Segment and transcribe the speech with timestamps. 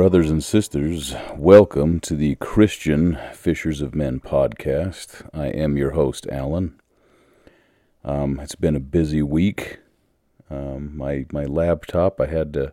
[0.00, 5.28] Brothers and sisters, welcome to the Christian Fishers of Men podcast.
[5.34, 6.80] I am your host, Alan.
[8.02, 9.76] Um, it's been a busy week.
[10.48, 12.72] Um, my my laptop, I had to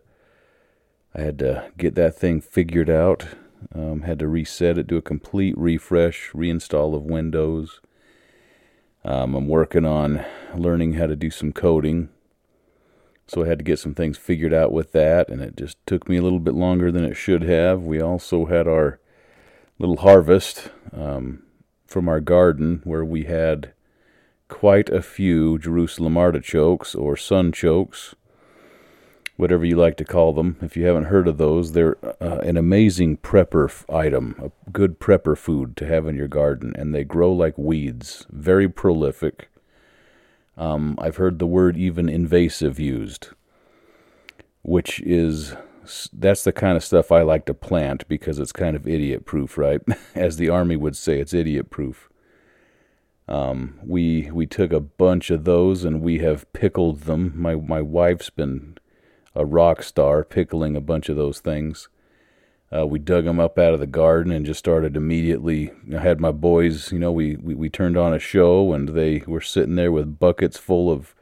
[1.14, 3.26] I had to get that thing figured out.
[3.74, 7.82] Um, had to reset it, do a complete refresh, reinstall of Windows.
[9.04, 10.24] Um, I'm working on
[10.56, 12.08] learning how to do some coding
[13.28, 16.08] so I had to get some things figured out with that, and it just took
[16.08, 17.82] me a little bit longer than it should have.
[17.82, 18.98] We also had our
[19.78, 21.42] little harvest um,
[21.86, 23.74] from our garden where we had
[24.48, 28.14] quite a few Jerusalem artichokes or sunchokes,
[29.36, 30.56] whatever you like to call them.
[30.62, 35.36] If you haven't heard of those, they're uh, an amazing prepper item, a good prepper
[35.36, 39.50] food to have in your garden, and they grow like weeds, very prolific.
[40.58, 43.28] Um, I've heard the word even invasive used,
[44.62, 45.54] which is
[46.12, 49.56] that's the kind of stuff I like to plant because it's kind of idiot proof,
[49.56, 49.80] right?
[50.14, 52.10] As the army would say, it's idiot proof.
[53.28, 57.32] Um, we we took a bunch of those and we have pickled them.
[57.36, 58.78] My my wife's been
[59.34, 61.88] a rock star pickling a bunch of those things.
[62.74, 65.70] Uh, we dug them up out of the garden and just started immediately.
[65.94, 69.22] I had my boys, you know, we, we, we turned on a show and they
[69.26, 71.14] were sitting there with buckets full of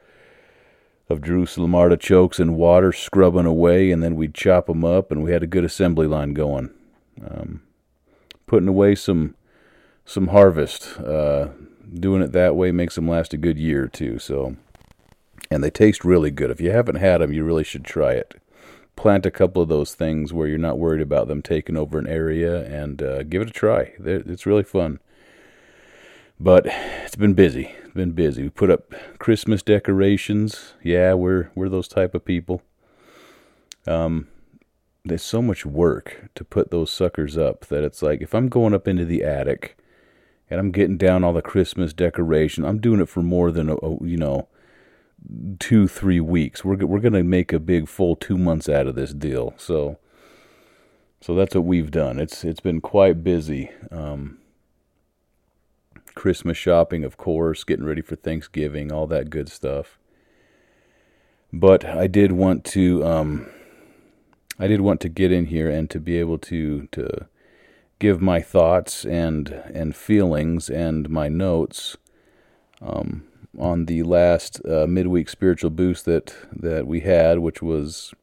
[1.08, 5.32] of Jerusalem artichokes and water scrubbing away, and then we'd chop them up, and we
[5.32, 6.70] had a good assembly line going.
[7.24, 7.62] Um,
[8.46, 9.34] putting away some
[10.04, 11.48] some harvest, uh,
[11.92, 14.18] doing it that way makes them last a good year or two.
[14.18, 14.56] So,
[15.50, 16.50] and they taste really good.
[16.50, 18.40] If you haven't had them, you really should try it
[18.96, 22.06] plant a couple of those things where you're not worried about them taking over an
[22.08, 23.92] area and uh, give it a try.
[24.00, 24.98] It's really fun.
[26.40, 27.74] But it's been busy.
[27.84, 28.42] It's been busy.
[28.42, 30.74] We put up Christmas decorations.
[30.82, 32.62] Yeah, we're we're those type of people.
[33.86, 34.28] Um,
[35.04, 38.74] there's so much work to put those suckers up that it's like if I'm going
[38.74, 39.78] up into the attic
[40.50, 43.76] and I'm getting down all the Christmas decoration, I'm doing it for more than a,
[43.76, 44.48] a you know
[45.58, 46.64] two three weeks.
[46.64, 49.54] We're we're gonna make a big full two months out of this deal.
[49.56, 49.98] So
[51.20, 52.20] so that's what we've done.
[52.20, 53.70] It's it's been quite busy.
[53.90, 54.38] Um,
[56.14, 59.98] Christmas shopping, of course, getting ready for Thanksgiving, all that good stuff.
[61.52, 63.46] But I did want to um,
[64.58, 67.26] I did want to get in here and to be able to to
[67.98, 71.96] give my thoughts and and feelings and my notes
[72.82, 73.25] um,
[73.58, 78.14] on the last uh, midweek spiritual boost that that we had, which was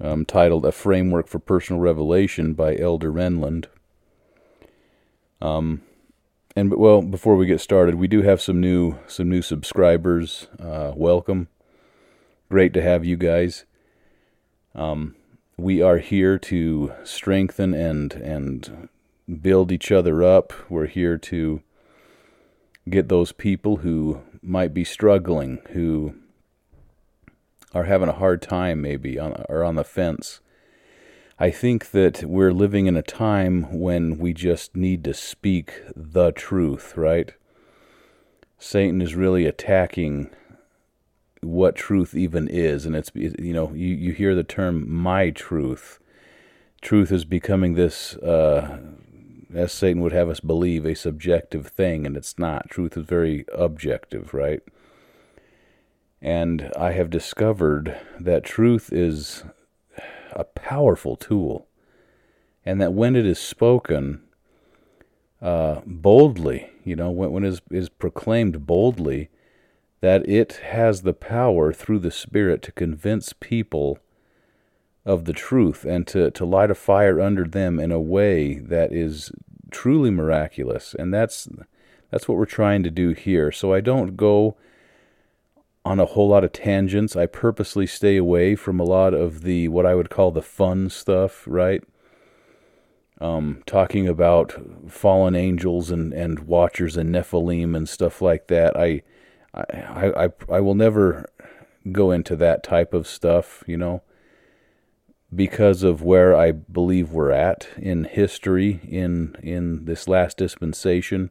[0.00, 3.66] um, titled "A Framework for Personal Revelation" by Elder Renlund.
[5.40, 5.82] Um,
[6.54, 10.48] and well, before we get started, we do have some new some new subscribers.
[10.58, 11.48] Uh, welcome,
[12.48, 13.64] great to have you guys.
[14.74, 15.16] Um,
[15.56, 18.88] we are here to strengthen and and
[19.40, 20.52] build each other up.
[20.68, 21.62] We're here to
[22.88, 26.14] get those people who might be struggling, who
[27.72, 30.40] are having a hard time maybe on, or on the fence.
[31.38, 36.30] I think that we're living in a time when we just need to speak the
[36.32, 37.32] truth, right?
[38.58, 40.30] Satan is really attacking
[41.40, 45.98] what truth even is, and it's you know you you hear the term "my truth."
[46.80, 48.78] Truth is becoming this uh,
[49.54, 52.70] as Satan would have us believe, a subjective thing, and it's not.
[52.70, 54.60] Truth is very objective, right?
[56.20, 59.44] And I have discovered that truth is
[60.32, 61.66] a powerful tool,
[62.64, 64.22] and that when it is spoken
[65.40, 69.28] uh, boldly, you know, when, when it is, is proclaimed boldly,
[70.00, 73.98] that it has the power through the Spirit to convince people
[75.04, 78.92] of the truth and to, to light a fire under them in a way that
[78.92, 79.32] is
[79.72, 80.94] truly miraculous.
[80.98, 81.48] And that's
[82.10, 83.50] that's what we're trying to do here.
[83.50, 84.56] So I don't go
[85.84, 87.16] on a whole lot of tangents.
[87.16, 90.90] I purposely stay away from a lot of the what I would call the fun
[90.90, 91.82] stuff, right?
[93.20, 94.54] Um, talking about
[94.90, 98.76] fallen angels and, and watchers and Nephilim and stuff like that.
[98.76, 99.02] I,
[99.54, 101.26] I I I will never
[101.90, 104.02] go into that type of stuff, you know
[105.34, 111.30] because of where I believe we're at in history in in this last dispensation.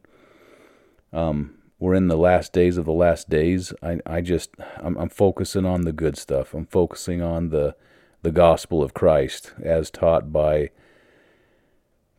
[1.12, 3.72] Um, we're in the last days of the last days.
[3.82, 6.54] I I just I'm, I'm focusing on the good stuff.
[6.54, 7.76] I'm focusing on the
[8.22, 10.70] the gospel of Christ as taught by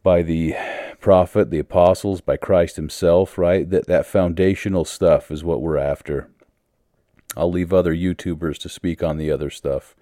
[0.04, 0.54] by the
[1.00, 3.70] prophet, the apostles, by Christ himself, right?
[3.70, 6.30] That that foundational stuff is what we're after.
[7.36, 9.96] I'll leave other YouTubers to speak on the other stuff.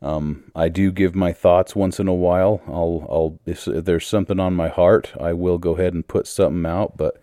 [0.00, 2.60] Um, I do give my thoughts once in a while.
[2.66, 6.64] I'll, I'll, if there's something on my heart, I will go ahead and put something
[6.66, 6.96] out.
[6.96, 7.20] But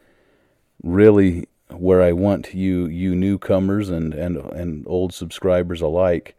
[0.83, 6.35] really, where I want you, you newcomers and and and old subscribers alike,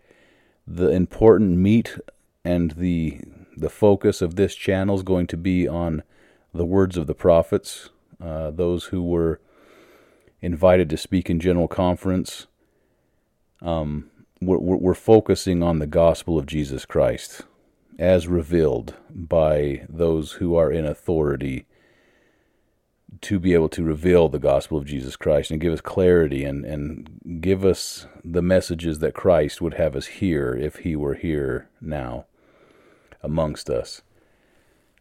[0.67, 1.99] the important meat
[2.45, 3.21] and the
[3.57, 6.03] the focus of this channel is going to be on
[6.53, 7.89] the words of the prophets,
[8.23, 9.41] uh, those who were
[10.41, 12.47] invited to speak in general conference.
[13.63, 14.11] Um,
[14.41, 17.43] we're, we're focusing on the gospel of Jesus Christ
[17.99, 21.67] as revealed by those who are in authority
[23.23, 26.65] to be able to reveal the gospel of Jesus Christ and give us clarity and,
[26.65, 31.69] and give us the messages that Christ would have us hear if he were here
[31.81, 32.27] now
[33.23, 34.03] amongst us.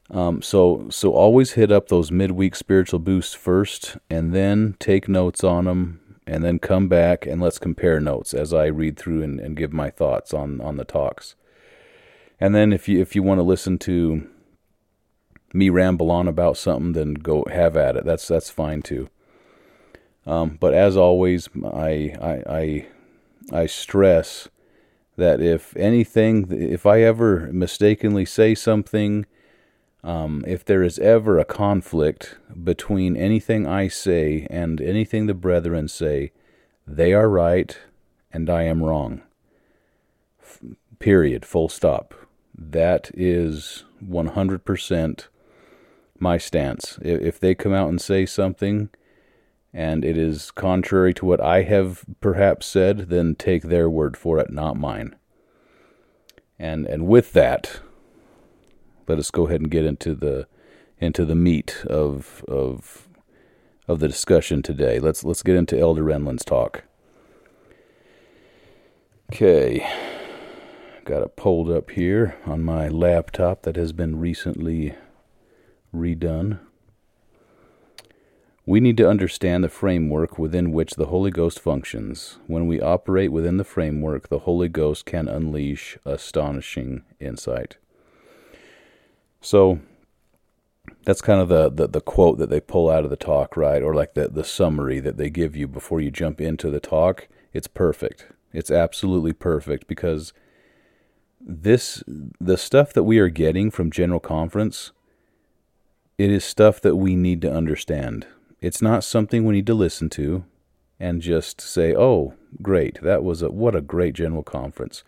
[0.09, 5.43] Um, so so always hit up those midweek spiritual boosts first and then take notes
[5.43, 9.39] on them and then come back and let's compare notes as I read through and,
[9.39, 11.35] and give my thoughts on, on the talks.
[12.39, 14.27] And then if you if you want to listen to
[15.53, 18.05] me ramble on about something, then go have at it.
[18.05, 19.09] That's that's fine too.
[20.25, 22.87] Um, but as always, I, I I
[23.53, 24.49] I stress
[25.17, 29.25] that if anything, if I ever mistakenly say something,
[30.05, 35.87] um, if there is ever a conflict between anything I say and anything the brethren
[35.87, 36.31] say,
[36.85, 37.75] they are right
[38.31, 39.23] and I am wrong.
[40.39, 40.59] F-
[40.99, 41.43] period.
[41.43, 42.13] Full stop.
[42.55, 45.27] That is 100%
[46.19, 46.99] my stance.
[47.01, 48.89] If they come out and say something
[49.73, 54.37] and it is contrary to what I have perhaps said, then take their word for
[54.37, 55.15] it, not mine.
[56.59, 57.81] And and with that,
[59.07, 60.47] let us go ahead and get into the
[60.99, 63.07] into the meat of of
[63.87, 64.99] of the discussion today.
[64.99, 66.83] Let's let's get into Elder Renlund's talk.
[69.31, 69.87] Okay.
[71.03, 74.95] Got it pulled up here on my laptop that has been recently
[75.93, 76.59] redone.
[78.65, 82.39] We need to understand the framework within which the Holy Ghost functions.
[82.47, 87.77] When we operate within the framework, the Holy Ghost can unleash astonishing insight.
[89.45, 89.79] So,
[91.03, 93.83] that's kind of the, the, the, quote that they pull out of the talk, right?
[93.83, 97.27] Or like the, the summary that they give you before you jump into the talk.
[97.53, 98.25] It's perfect.
[98.53, 100.33] It's absolutely perfect because
[101.39, 102.03] this
[102.39, 104.91] the stuff that we are getting from General Conference
[106.17, 108.25] it is stuff that we need to understand.
[108.61, 110.45] It's not something we need to listen to
[110.99, 112.33] and just say, "Oh,
[112.63, 112.99] great.
[113.03, 115.03] That was a what a great general conference.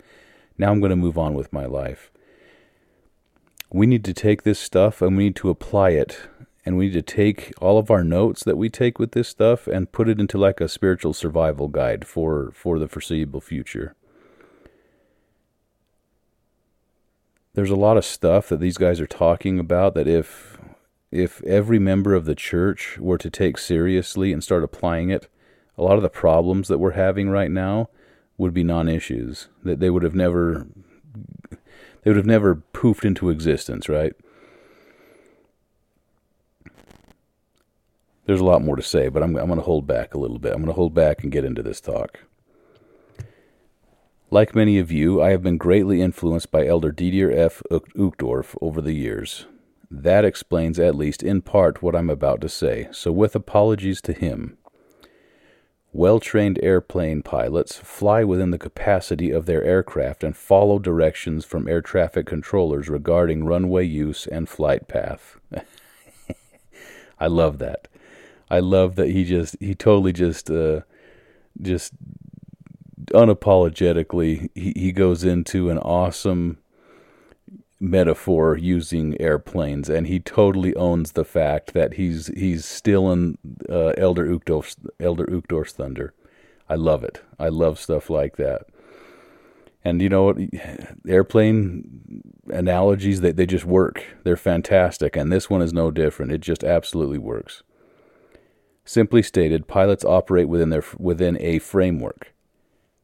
[0.59, 2.11] Now I'm going to move on with my life."
[3.69, 6.19] We need to take this stuff and we need to apply it.
[6.65, 9.67] And we need to take all of our notes that we take with this stuff
[9.67, 13.95] and put it into like a spiritual survival guide for for the foreseeable future.
[17.53, 20.57] There's a lot of stuff that these guys are talking about that if
[21.09, 25.29] if every member of the church were to take seriously and start applying it,
[25.77, 27.89] a lot of the problems that we're having right now
[28.37, 29.47] would be non-issues.
[29.63, 30.67] That they would have never
[32.07, 34.13] they would have never poofed into existence, right?
[38.25, 40.39] There's a lot more to say, but I'm I'm going to hold back a little
[40.39, 40.53] bit.
[40.53, 42.19] I'm going to hold back and get into this talk.
[44.31, 47.61] Like many of you, I have been greatly influenced by Elder Dieter F.
[47.69, 49.45] Uchtdorf over the years.
[49.91, 54.13] That explains at least in part what I'm about to say, so with apologies to
[54.13, 54.57] him.
[55.93, 61.67] Well trained airplane pilots fly within the capacity of their aircraft and follow directions from
[61.67, 65.39] air traffic controllers regarding runway use and flight path.
[67.19, 67.87] I love that.
[68.49, 70.81] I love that he just he totally just uh,
[71.61, 71.93] just
[73.07, 76.57] unapologetically he, he goes into an awesome
[77.79, 83.37] metaphor using airplanes, and he totally owns the fact that he's he's stealing
[83.69, 86.13] uh, Elder Uchtdorf's Elder Uchtdorf's thunder.
[86.69, 87.21] I love it.
[87.39, 88.63] I love stuff like that.
[89.83, 90.35] And you know?
[91.07, 94.03] Airplane analogies they, they just work.
[94.23, 96.31] They're fantastic, and this one is no different.
[96.31, 97.63] It just absolutely works.
[98.83, 102.33] Simply stated, pilots operate within their within a framework.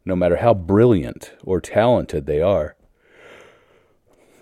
[0.06, 2.76] No matter how brilliant or talented they are,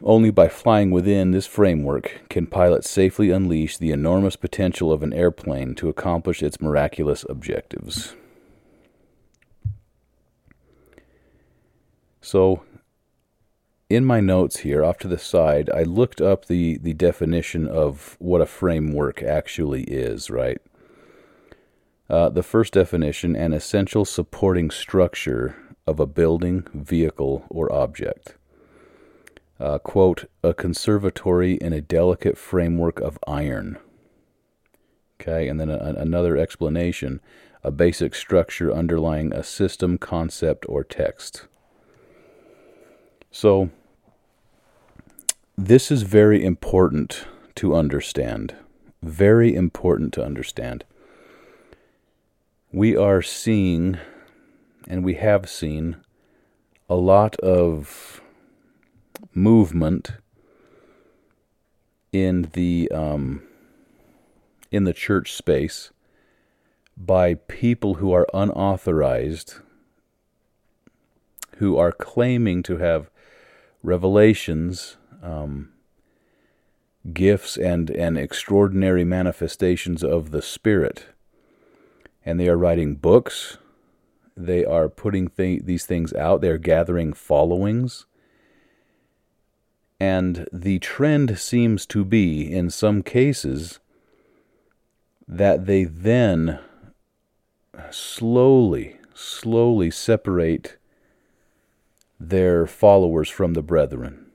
[0.03, 5.13] only by flying within this framework can pilots safely unleash the enormous potential of an
[5.13, 8.15] airplane to accomplish its miraculous objectives.
[12.21, 12.63] So,
[13.89, 18.15] in my notes here, off to the side, I looked up the, the definition of
[18.19, 20.59] what a framework actually is, right?
[22.09, 25.55] Uh, the first definition an essential supporting structure
[25.87, 28.35] of a building, vehicle, or object.
[29.61, 33.77] Uh, quote, a conservatory in a delicate framework of iron.
[35.19, 37.21] Okay, and then a, another explanation
[37.63, 41.45] a basic structure underlying a system, concept, or text.
[43.29, 43.69] So,
[45.57, 47.25] this is very important
[47.55, 48.55] to understand.
[49.03, 50.85] Very important to understand.
[52.71, 53.99] We are seeing,
[54.87, 55.97] and we have seen,
[56.89, 58.20] a lot of
[59.33, 60.11] movement
[62.11, 63.43] in the um,
[64.71, 65.91] in the church space
[66.97, 69.55] by people who are unauthorized,
[71.57, 73.09] who are claiming to have
[73.83, 75.69] revelations, um,
[77.13, 81.07] gifts, and, and extraordinary manifestations of the Spirit.
[82.23, 83.57] And they are writing books.
[84.37, 86.41] They are putting th- these things out.
[86.41, 88.05] They are gathering followings.
[90.01, 93.79] And the trend seems to be, in some cases,
[95.27, 96.57] that they then
[97.91, 100.79] slowly, slowly separate
[102.19, 104.25] their followers from the brethren.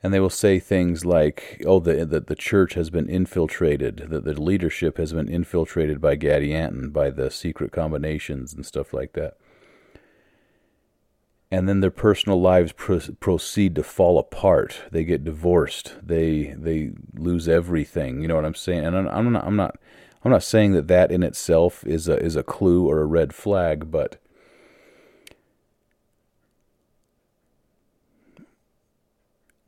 [0.00, 4.24] And they will say things like, oh, the, the, the church has been infiltrated, that
[4.24, 9.36] the leadership has been infiltrated by Gadianton, by the secret combinations and stuff like that
[11.50, 14.82] and then their personal lives pro- proceed to fall apart.
[14.90, 15.94] They get divorced.
[16.02, 18.20] They they lose everything.
[18.20, 18.84] You know what I'm saying?
[18.84, 19.78] And I'm, I'm not I'm not
[20.24, 23.34] I'm not saying that that in itself is a is a clue or a red
[23.34, 24.20] flag, but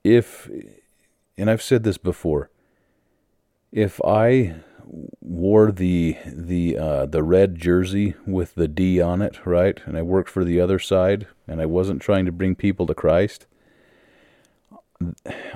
[0.05, 0.51] if
[1.39, 2.51] and I've said this before,
[3.73, 4.57] if I
[5.21, 9.81] wore the the uh, the red jersey with the D on it, right?
[9.87, 12.95] And I worked for the other side, and I wasn't trying to bring people to
[12.95, 13.47] Christ.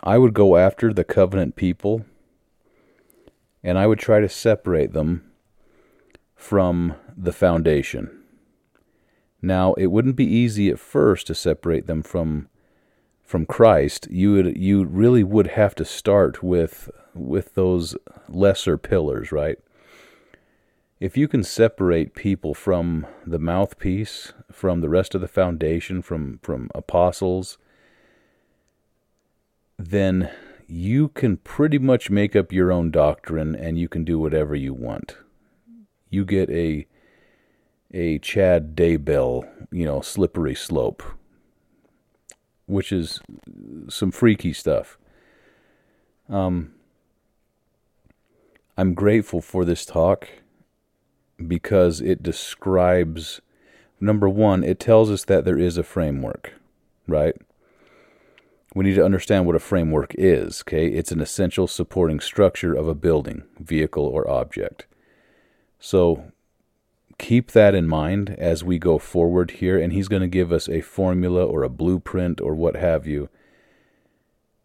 [0.03, 2.07] I would go after the covenant people,
[3.63, 5.31] and I would try to separate them
[6.35, 8.23] from the foundation.
[9.43, 12.49] Now, it wouldn't be easy at first to separate them from
[13.25, 14.07] from Christ.
[14.11, 17.97] You would you really would have to start with with those
[18.29, 19.59] lesser pillars, right?
[21.01, 26.39] If you can separate people from the mouthpiece, from the rest of the foundation, from,
[26.43, 27.59] from apostles,
[29.79, 30.31] then
[30.67, 34.73] you can pretty much make up your own doctrine and you can do whatever you
[34.73, 35.17] want.
[36.11, 36.87] You get a
[37.93, 41.03] a Chad Daybell, you know, slippery slope,
[42.67, 43.21] which is
[43.89, 44.99] some freaky stuff.
[46.29, 46.73] Um,
[48.77, 50.29] I'm grateful for this talk
[51.47, 53.41] because it describes
[54.01, 56.55] number one, it tells us that there is a framework,
[57.07, 57.35] right?
[58.75, 60.89] We need to understand what a framework is, okay?
[60.89, 64.87] It's an essential supporting structure of a building, vehicle, or object.
[65.79, 66.33] So
[67.19, 70.69] keep that in mind as we go forward here, and he's going to give us
[70.69, 73.29] a formula or a blueprint or what have you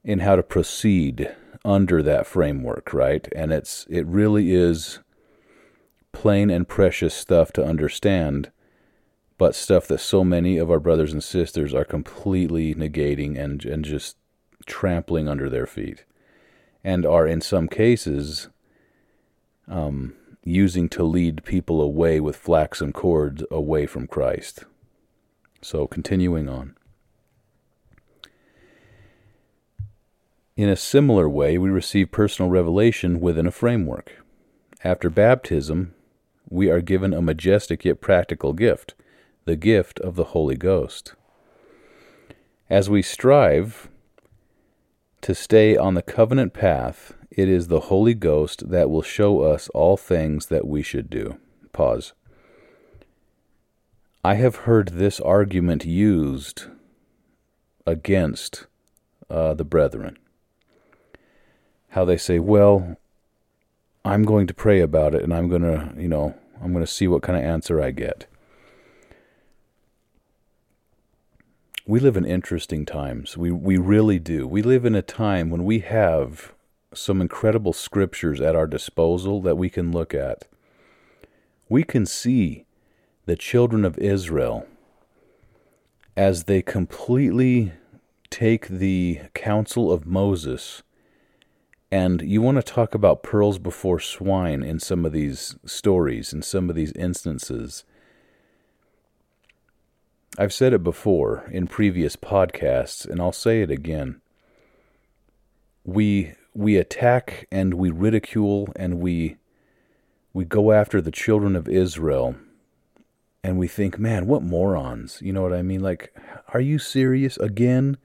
[0.03, 3.27] in how to proceed under that framework, right?
[3.35, 4.99] And it's it really is
[6.11, 8.51] plain and precious stuff to understand,
[9.37, 13.83] but stuff that so many of our brothers and sisters are completely negating and and
[13.85, 14.17] just
[14.65, 16.05] trampling under their feet,
[16.83, 18.49] and are in some cases
[19.67, 24.63] um, using to lead people away with flaxen cords away from Christ.
[25.61, 26.75] So continuing on.
[30.55, 34.23] In a similar way, we receive personal revelation within a framework.
[34.83, 35.93] After baptism,
[36.49, 38.93] we are given a majestic yet practical gift,
[39.45, 41.13] the gift of the Holy Ghost.
[42.69, 43.89] As we strive
[45.21, 49.69] to stay on the covenant path, it is the Holy Ghost that will show us
[49.69, 51.39] all things that we should do.
[51.71, 52.13] Pause.
[54.23, 56.65] I have heard this argument used
[57.85, 58.67] against
[59.29, 60.17] uh, the brethren
[61.93, 62.97] how they say, well,
[64.05, 66.91] I'm going to pray about it and I'm going to, you know, I'm going to
[66.91, 68.25] see what kind of answer I get.
[71.87, 73.35] We live in interesting times.
[73.35, 74.47] We we really do.
[74.47, 76.53] We live in a time when we have
[76.93, 80.45] some incredible scriptures at our disposal that we can look at.
[81.67, 82.65] We can see
[83.25, 84.65] the children of Israel
[86.17, 87.73] as they completely
[88.29, 90.83] take the counsel of Moses
[91.91, 96.43] and you want to talk about pearls before swine in some of these stories, in
[96.43, 97.83] some of these instances.
[100.37, 104.21] I've said it before in previous podcasts, and I'll say it again.
[105.83, 109.37] We we attack and we ridicule and we
[110.33, 112.35] we go after the children of Israel
[113.41, 115.21] and we think, man, what morons.
[115.21, 115.79] You know what I mean?
[115.79, 116.13] Like,
[116.53, 117.97] are you serious again?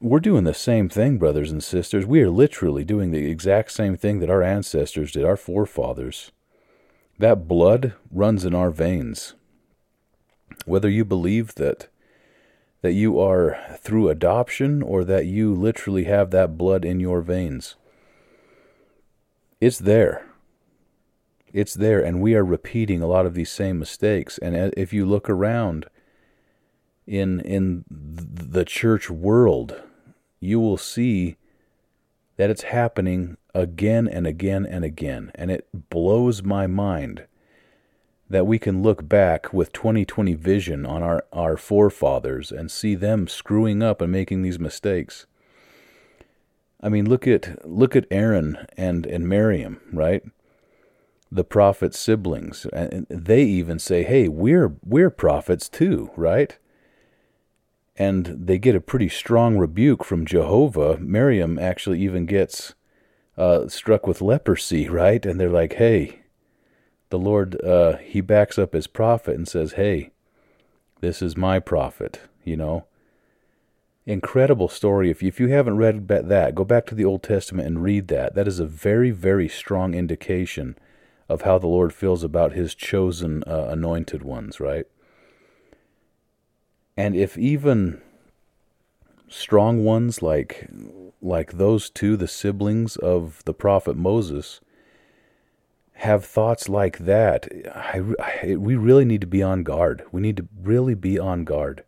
[0.00, 2.06] We're doing the same thing, brothers and sisters.
[2.06, 6.32] We are literally doing the exact same thing that our ancestors did, our forefathers.
[7.18, 9.34] That blood runs in our veins.
[10.64, 11.88] Whether you believe that
[12.84, 17.76] that you are through adoption or that you literally have that blood in your veins.
[19.58, 20.26] It's there.
[21.50, 24.36] It's there, and we are repeating a lot of these same mistakes.
[24.36, 25.86] And if you look around
[27.06, 29.80] in in the church world,
[30.38, 31.36] you will see
[32.36, 37.24] that it's happening again and again and again, and it blows my mind
[38.34, 43.28] that we can look back with 2020 vision on our, our forefathers and see them
[43.28, 45.26] screwing up and making these mistakes.
[46.80, 50.24] I mean, look at look at Aaron and and Miriam, right?
[51.30, 56.58] The prophet's siblings, and they even say, "Hey, we're we're prophets too, right?"
[57.94, 60.98] And they get a pretty strong rebuke from Jehovah.
[60.98, 62.74] Miriam actually even gets
[63.38, 65.24] uh, struck with leprosy, right?
[65.24, 66.23] And they're like, "Hey,
[67.14, 70.10] the Lord, uh, he backs up his prophet and says, Hey,
[71.00, 72.86] this is my prophet, you know.
[74.04, 75.10] Incredible story.
[75.10, 78.08] If you, if you haven't read that, go back to the Old Testament and read
[78.08, 78.34] that.
[78.34, 80.76] That is a very, very strong indication
[81.28, 84.86] of how the Lord feels about his chosen uh, anointed ones, right?
[86.96, 88.02] And if even
[89.28, 90.68] strong ones like
[91.22, 94.60] like those two, the siblings of the prophet Moses,
[95.94, 100.04] have thoughts like that, I, I, we really need to be on guard.
[100.12, 101.84] We need to really be on guard.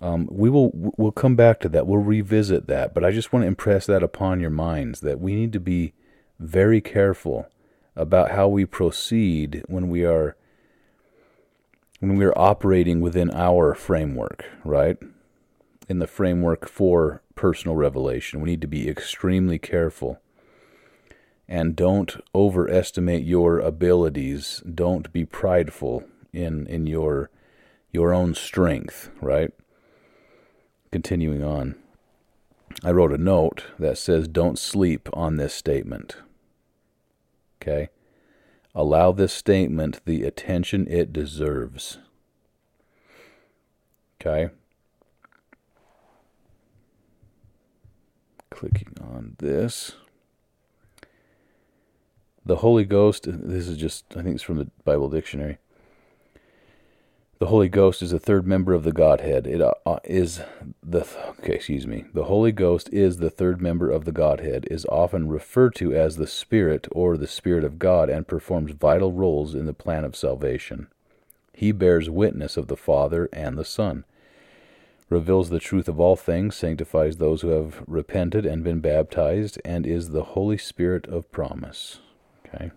[0.00, 1.86] Um, we will we'll come back to that.
[1.86, 5.34] We'll revisit that, but I just want to impress that upon your minds that we
[5.34, 5.92] need to be
[6.38, 7.48] very careful
[7.96, 10.36] about how we proceed when we are
[11.98, 14.96] when we are operating within our framework, right?
[15.88, 20.20] In the framework for personal revelation, we need to be extremely careful
[21.48, 24.62] and don't overestimate your abilities.
[24.72, 27.30] Don't be prideful in in your
[27.90, 29.52] your own strength, right?
[30.92, 31.74] Continuing on.
[32.84, 36.16] I wrote a note that says don't sleep on this statement.
[37.60, 37.88] Okay?
[38.74, 41.98] Allow this statement the attention it deserves.
[44.20, 44.50] Okay?
[48.50, 49.96] Clicking on this.
[52.48, 55.58] The Holy Ghost, this is just, I think it's from the Bible Dictionary.
[57.40, 59.46] The Holy Ghost is a third member of the Godhead.
[59.46, 60.40] It uh, uh, is
[60.82, 61.06] the
[61.40, 62.06] okay, excuse me.
[62.14, 64.66] The Holy Ghost is the third member of the Godhead.
[64.70, 69.12] Is often referred to as the Spirit or the Spirit of God, and performs vital
[69.12, 70.86] roles in the plan of salvation.
[71.52, 74.06] He bears witness of the Father and the Son,
[75.10, 79.86] reveals the truth of all things, sanctifies those who have repented and been baptized, and
[79.86, 82.00] is the Holy Spirit of promise.
[82.54, 82.70] Okay.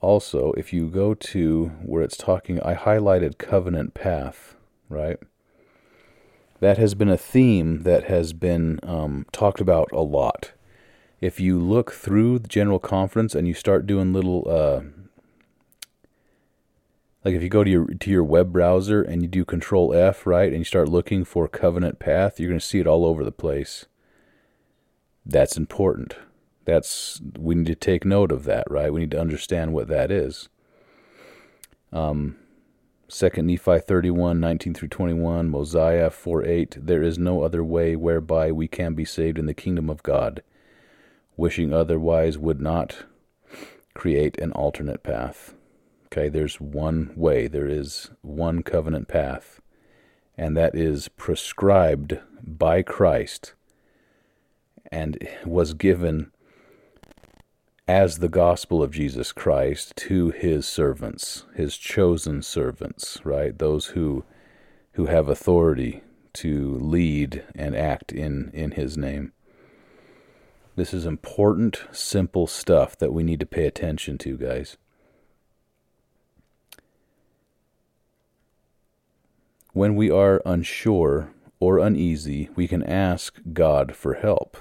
[0.00, 4.54] Also, if you go to where it's talking, I highlighted covenant path,
[4.90, 5.16] right?
[6.60, 10.52] That has been a theme that has been um, talked about a lot.
[11.22, 14.82] If you look through the general conference and you start doing little, uh,
[17.24, 20.26] like if you go to your to your web browser and you do Control F,
[20.26, 23.24] right, and you start looking for covenant path, you're going to see it all over
[23.24, 23.86] the place
[25.26, 26.16] that's important.
[26.64, 28.92] That's we need to take note of that, right?
[28.92, 30.48] We need to understand what that is.
[31.92, 32.36] Um,
[33.08, 38.50] Second Nephi 31, 19 through 21, Mosiah 4 8, there is no other way whereby
[38.50, 40.42] we can be saved in the kingdom of God.
[41.36, 43.04] Wishing otherwise would not
[43.94, 45.54] create an alternate path.
[46.06, 49.60] Okay, there's one way, there is one covenant path,
[50.38, 53.52] and that is prescribed by Christ
[54.90, 56.30] and was given
[57.86, 63.58] as the gospel of Jesus Christ to his servants, his chosen servants, right?
[63.58, 64.24] Those who
[64.92, 66.02] who have authority
[66.34, 69.32] to lead and act in in his name.
[70.76, 74.76] This is important, simple stuff that we need to pay attention to, guys.
[79.72, 84.56] When we are unsure or uneasy, we can ask God for help.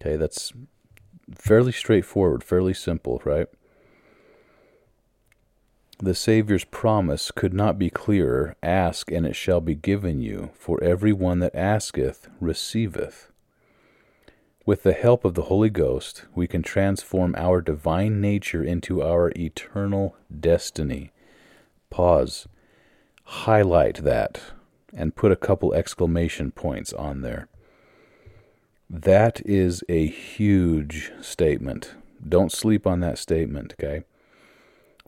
[0.00, 0.52] Okay, that's
[1.34, 3.48] fairly straightforward, fairly simple, right?
[6.00, 10.82] The Saviour's promise could not be clearer Ask, and it shall be given you, for
[10.82, 13.32] every one that asketh receiveth.
[14.64, 19.32] With the help of the Holy Ghost, we can transform our divine nature into our
[19.34, 21.10] eternal destiny.
[21.90, 22.46] Pause.
[23.24, 24.40] Highlight that
[24.94, 27.48] and put a couple exclamation points on there.
[28.90, 31.94] That is a huge statement.
[32.26, 34.04] Don't sleep on that statement, okay?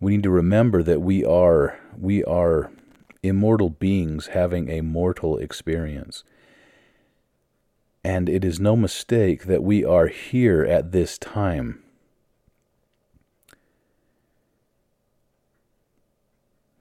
[0.01, 2.71] We need to remember that we are we are
[3.23, 6.25] immortal beings having a mortal experience.
[8.03, 11.83] And it is no mistake that we are here at this time.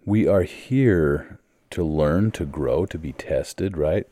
[0.06, 1.40] We are here
[1.72, 4.08] to learn, to grow, to be tested, right?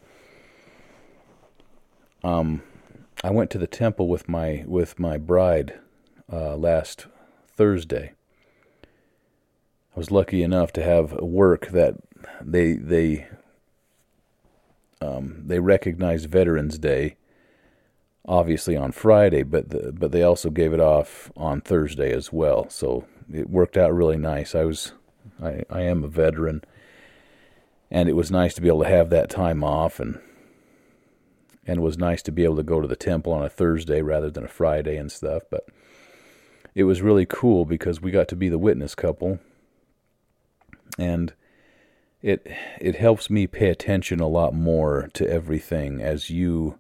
[2.24, 2.62] Um,
[3.24, 5.80] I went to the temple with my with my bride
[6.32, 7.08] uh, last
[7.48, 8.14] Thursday.
[8.84, 11.96] I was lucky enough to have work that
[12.42, 13.28] they they
[15.02, 17.16] um, they recognized Veterans Day,
[18.28, 22.70] obviously on Friday, but the, but they also gave it off on Thursday as well.
[22.70, 24.54] So it worked out really nice.
[24.54, 24.94] I was
[25.42, 26.64] I, I am a veteran,
[27.90, 30.20] and it was nice to be able to have that time off, and
[31.68, 34.02] and it was nice to be able to go to the temple on a Thursday
[34.02, 35.44] rather than a Friday and stuff.
[35.52, 35.68] But
[36.74, 39.40] it was really cool because we got to be the witness couple,
[40.98, 41.34] and
[42.22, 42.48] it
[42.80, 46.80] it helps me pay attention a lot more to everything as you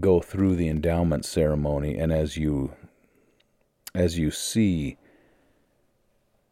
[0.00, 2.72] go through the endowment ceremony and as you
[3.94, 4.96] as you see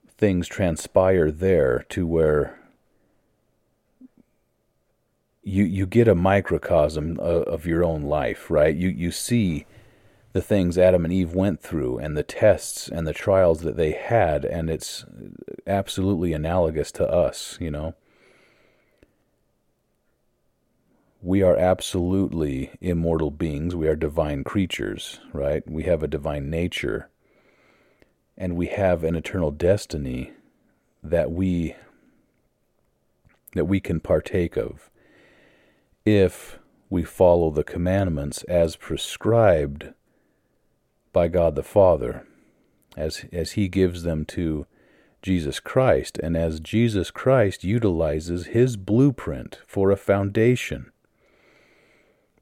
[0.07, 2.62] things transpire there to where
[5.42, 9.66] you you get a microcosm of, of your own life right you you see
[10.33, 13.92] the things Adam and Eve went through and the tests and the trials that they
[13.92, 15.05] had, and it's
[15.66, 17.94] absolutely analogous to us, you know.
[21.20, 23.76] We are absolutely immortal beings.
[23.76, 25.62] We are divine creatures, right?
[25.70, 27.09] We have a divine nature.
[28.37, 30.33] And we have an eternal destiny
[31.02, 31.76] that we
[33.55, 34.90] that we can partake of
[36.04, 36.58] if
[36.90, 39.92] we follow the commandments as prescribed
[41.12, 42.26] by God the Father
[42.96, 44.66] as, as He gives them to
[45.22, 50.90] Jesus Christ, and as Jesus Christ utilizes His blueprint for a foundation.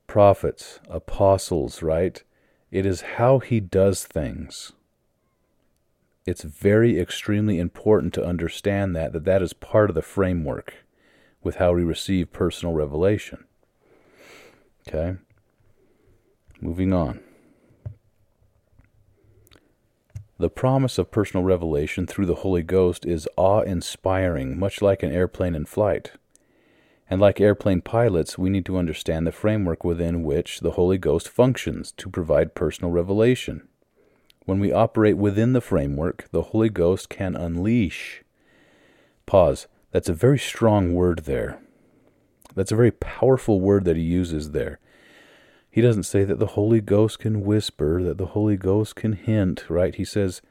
[0.06, 2.22] Prophets, apostles, right?
[2.70, 4.72] It is how He does things.
[6.26, 10.74] It's very extremely important to understand that, that that is part of the framework
[11.42, 13.44] with how we receive personal revelation.
[14.88, 15.16] Okay?
[16.60, 17.20] Moving on.
[20.38, 25.12] The promise of personal revelation through the Holy Ghost is awe inspiring, much like an
[25.12, 26.12] airplane in flight.
[27.10, 31.28] And like airplane pilots, we need to understand the framework within which the Holy Ghost
[31.28, 33.68] functions to provide personal revelation.
[34.46, 38.22] When we operate within the framework, the Holy Ghost can unleash.
[39.26, 39.66] Pause.
[39.90, 41.60] That's a very strong word there.
[42.54, 44.78] That's a very powerful word that he uses there.
[45.70, 49.64] He doesn't say that the Holy Ghost can whisper, that the Holy Ghost can hint,
[49.68, 49.94] right?
[49.94, 50.42] He says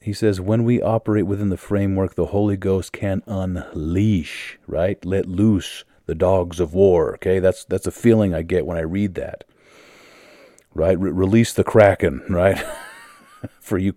[0.00, 5.02] he says when we operate within the framework the Holy Ghost can unleash, right?
[5.04, 7.38] Let loose the dogs of war, okay?
[7.38, 9.44] That's that's a feeling I get when I read that.
[10.74, 10.98] Right?
[10.98, 12.62] Re- release the Kraken, right?
[13.60, 13.94] For you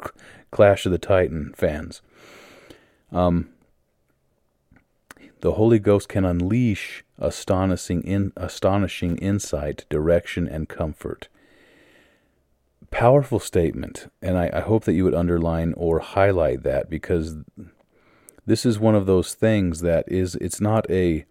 [0.52, 2.02] Clash of the Titan fans.
[3.12, 3.50] Um
[5.42, 11.28] the Holy Ghost can unleash astonishing, in, astonishing insight, direction, and comfort.
[12.92, 17.38] Powerful statement, and I, I hope that you would underline or highlight that because
[18.46, 21.26] this is one of those things that is it's not a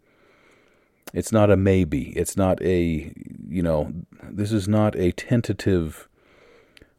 [1.13, 3.13] it's not a maybe it's not a
[3.49, 3.93] you know
[4.29, 6.09] this is not a tentative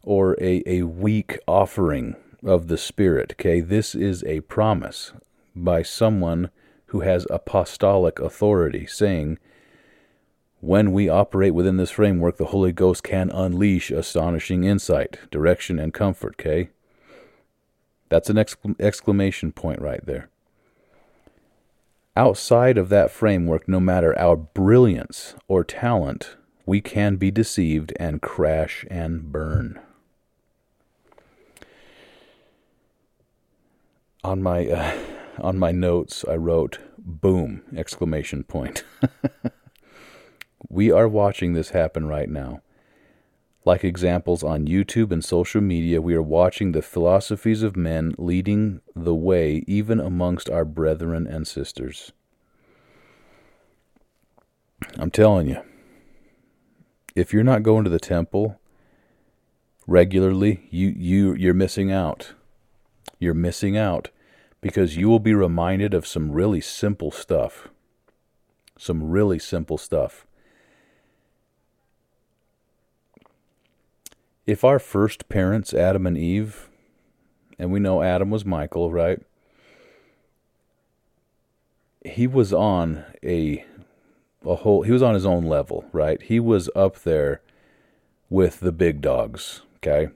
[0.04, 5.12] or a, a weak offering of the spirit okay this is a promise
[5.56, 6.50] by someone
[6.88, 9.38] who has apostolic authority, saying,
[10.60, 15.94] When we operate within this framework, the Holy Ghost can unleash astonishing insight, direction, and
[15.94, 16.70] comfort, okay?
[18.10, 18.38] That's an
[18.80, 20.30] exclamation point right there.
[22.16, 28.22] Outside of that framework, no matter our brilliance or talent, we can be deceived and
[28.22, 29.80] crash and burn.
[34.24, 34.98] On my uh,
[35.40, 38.84] on my notes, I wrote boom exclamation point.
[40.70, 42.62] we are watching this happen right now.
[43.64, 48.82] Like examples on YouTube and social media, we are watching the philosophies of men leading
[48.96, 52.12] the way even amongst our brethren and sisters.
[55.00, 55.62] I'm telling you,
[57.16, 58.60] if you're not going to the temple
[59.88, 62.34] regularly, you, you you're missing out.
[63.18, 64.10] You're missing out
[64.66, 67.70] because you will be reminded of some really simple stuff.
[68.80, 70.26] Some really simple stuff.
[74.48, 76.68] If our first parents, Adam and Eve,
[77.60, 79.22] and we know Adam was Michael, right?
[82.04, 83.64] He was on a
[84.44, 86.20] a whole he was on his own level, right?
[86.24, 87.42] He was up there
[88.32, 90.10] with the big dogs, okay?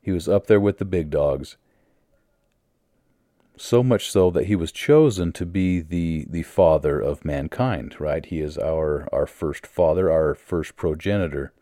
[0.00, 1.56] He was up there with the big dogs.
[3.64, 8.26] So much so that he was chosen to be the the father of mankind, right?
[8.26, 11.52] He is our our first father, our first progenitor.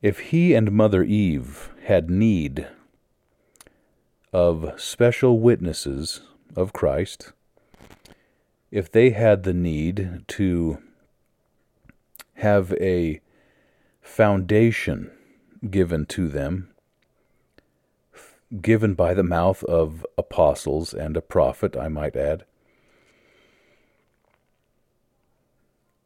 [0.00, 2.66] If he and Mother Eve had need
[4.32, 6.22] of special witnesses
[6.56, 7.34] of Christ,
[8.70, 10.78] if they had the need to
[12.36, 13.20] have a
[14.00, 15.10] foundation
[15.70, 16.73] given to them,
[18.60, 22.44] given by the mouth of apostles and a prophet, I might add,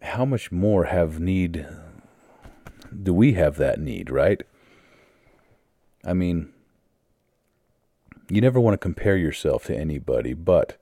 [0.03, 1.67] how much more have need
[3.03, 4.43] do we have that need, right?
[6.05, 6.53] I mean,
[8.29, 10.81] you never want to compare yourself to anybody, but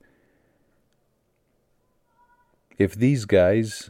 [2.77, 3.89] if these guys,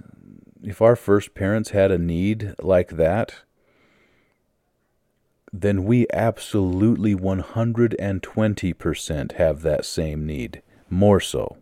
[0.63, 3.41] if our first parents had a need like that,
[5.53, 10.61] then we absolutely 120% have that same need.
[10.89, 11.57] More so.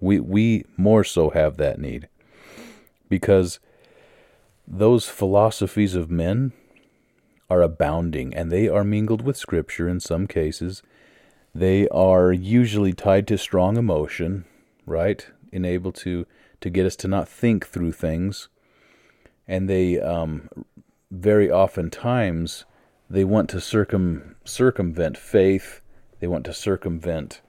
[0.00, 2.08] We, we more so have that need.
[3.08, 3.60] Because
[4.66, 6.52] those philosophies of men
[7.50, 10.82] are abounding and they are mingled with Scripture in some cases.
[11.54, 14.44] They are usually tied to strong emotion,
[14.86, 15.26] right?
[15.52, 16.26] Enable to
[16.60, 18.48] to get us to not think through things.
[19.46, 20.48] And they um,
[21.10, 22.64] very oftentimes
[23.08, 25.80] they want to circum circumvent faith.
[26.20, 27.40] They want to circumvent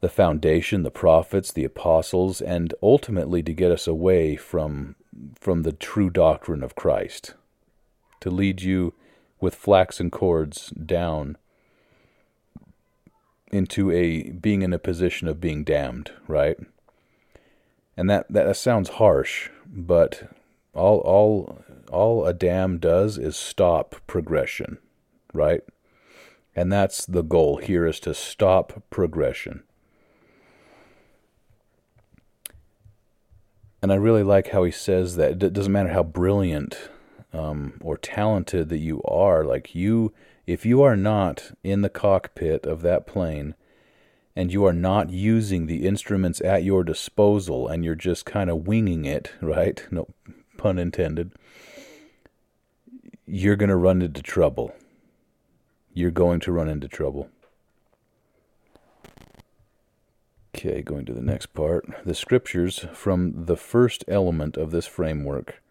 [0.00, 4.96] the foundation, the prophets, the apostles, and ultimately to get us away from
[5.38, 7.34] from the true doctrine of Christ,
[8.20, 8.94] to lead you
[9.40, 11.36] with flaxen cords down
[13.50, 16.58] into a being in a position of being damned, right?
[17.96, 20.28] and that, that sounds harsh, but
[20.74, 24.78] all all all a dam does is stop progression,
[25.32, 25.62] right?
[26.56, 29.62] And that's the goal here is to stop progression.
[33.82, 36.88] And I really like how he says that it doesn't matter how brilliant
[37.32, 40.12] um, or talented that you are, like you,
[40.46, 43.54] if you are not in the cockpit of that plane,
[44.36, 48.66] and you are not using the instruments at your disposal and you're just kind of
[48.66, 49.86] winging it, right?
[49.90, 50.08] No
[50.56, 51.32] pun intended.
[53.26, 54.74] You're going to run into trouble.
[55.94, 57.30] You're going to run into trouble.
[60.54, 61.86] Okay, going to the next part.
[62.04, 65.62] The scriptures from the first element of this framework,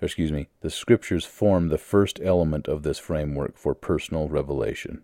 [0.00, 5.02] excuse me, the scriptures form the first element of this framework for personal revelation.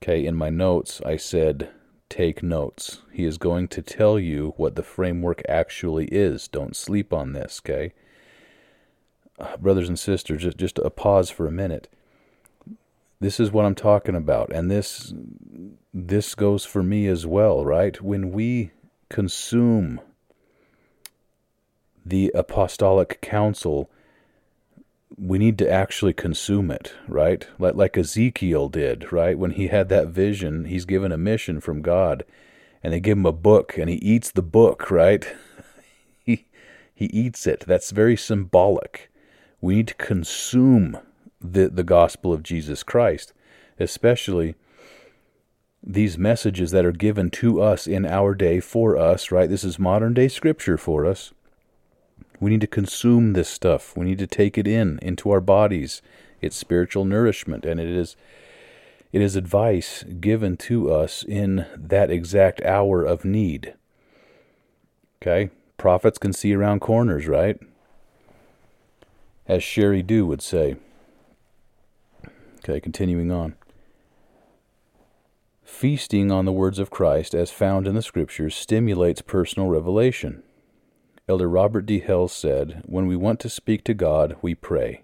[0.00, 1.70] Okay, in my notes, I said,
[2.08, 3.02] take notes.
[3.12, 6.46] He is going to tell you what the framework actually is.
[6.46, 7.92] Don't sleep on this, okay?
[9.60, 11.88] Brothers and sisters, just, just a pause for a minute.
[13.20, 15.12] This is what I'm talking about, and this
[15.92, 18.00] this goes for me as well, right?
[18.00, 18.70] When we
[19.08, 20.00] consume
[22.06, 23.90] the apostolic counsel
[25.16, 27.46] we need to actually consume it, right?
[27.58, 29.38] Like like Ezekiel did, right?
[29.38, 32.24] When he had that vision, he's given a mission from God,
[32.82, 35.26] and they give him a book, and he eats the book, right?
[36.24, 36.46] he
[36.94, 37.64] he eats it.
[37.66, 39.10] That's very symbolic.
[39.60, 40.98] We need to consume
[41.40, 43.32] the the gospel of Jesus Christ,
[43.78, 44.54] especially
[45.82, 49.48] these messages that are given to us in our day for us, right?
[49.48, 51.32] This is modern day scripture for us.
[52.40, 53.96] We need to consume this stuff.
[53.96, 56.02] We need to take it in into our bodies.
[56.40, 58.16] It's spiritual nourishment and it is
[59.12, 63.74] it is advice given to us in that exact hour of need.
[65.22, 65.50] Okay?
[65.78, 67.58] Prophets can see around corners, right?
[69.48, 70.76] As Sheri Dew would say.
[72.58, 73.54] Okay, continuing on.
[75.64, 80.42] Feasting on the words of Christ as found in the Scriptures stimulates personal revelation
[81.28, 82.00] Elder Robert D.
[82.00, 85.02] Hales said, When we want to speak to God, we pray.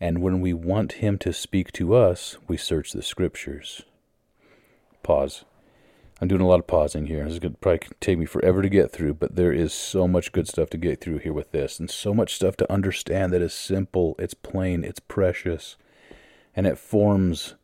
[0.00, 3.82] And when we want Him to speak to us, we search the Scriptures.
[5.04, 5.44] Pause.
[6.20, 7.24] I'm doing a lot of pausing here.
[7.24, 10.08] This is going to probably take me forever to get through, but there is so
[10.08, 13.32] much good stuff to get through here with this, and so much stuff to understand
[13.32, 15.76] that is simple, it's plain, it's precious,
[16.56, 17.54] and it forms.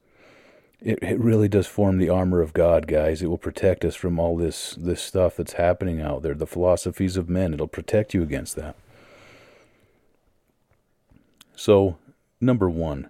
[0.80, 3.22] It, it really does form the armor of God, guys.
[3.22, 7.16] It will protect us from all this this stuff that's happening out there, the philosophies
[7.16, 7.54] of men.
[7.54, 8.76] It'll protect you against that.
[11.56, 11.96] So,
[12.40, 13.08] number one,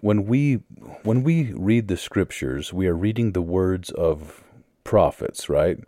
[0.00, 0.54] when we
[1.02, 4.42] when we read the scriptures, we are reading the words of
[4.82, 5.78] prophets, right?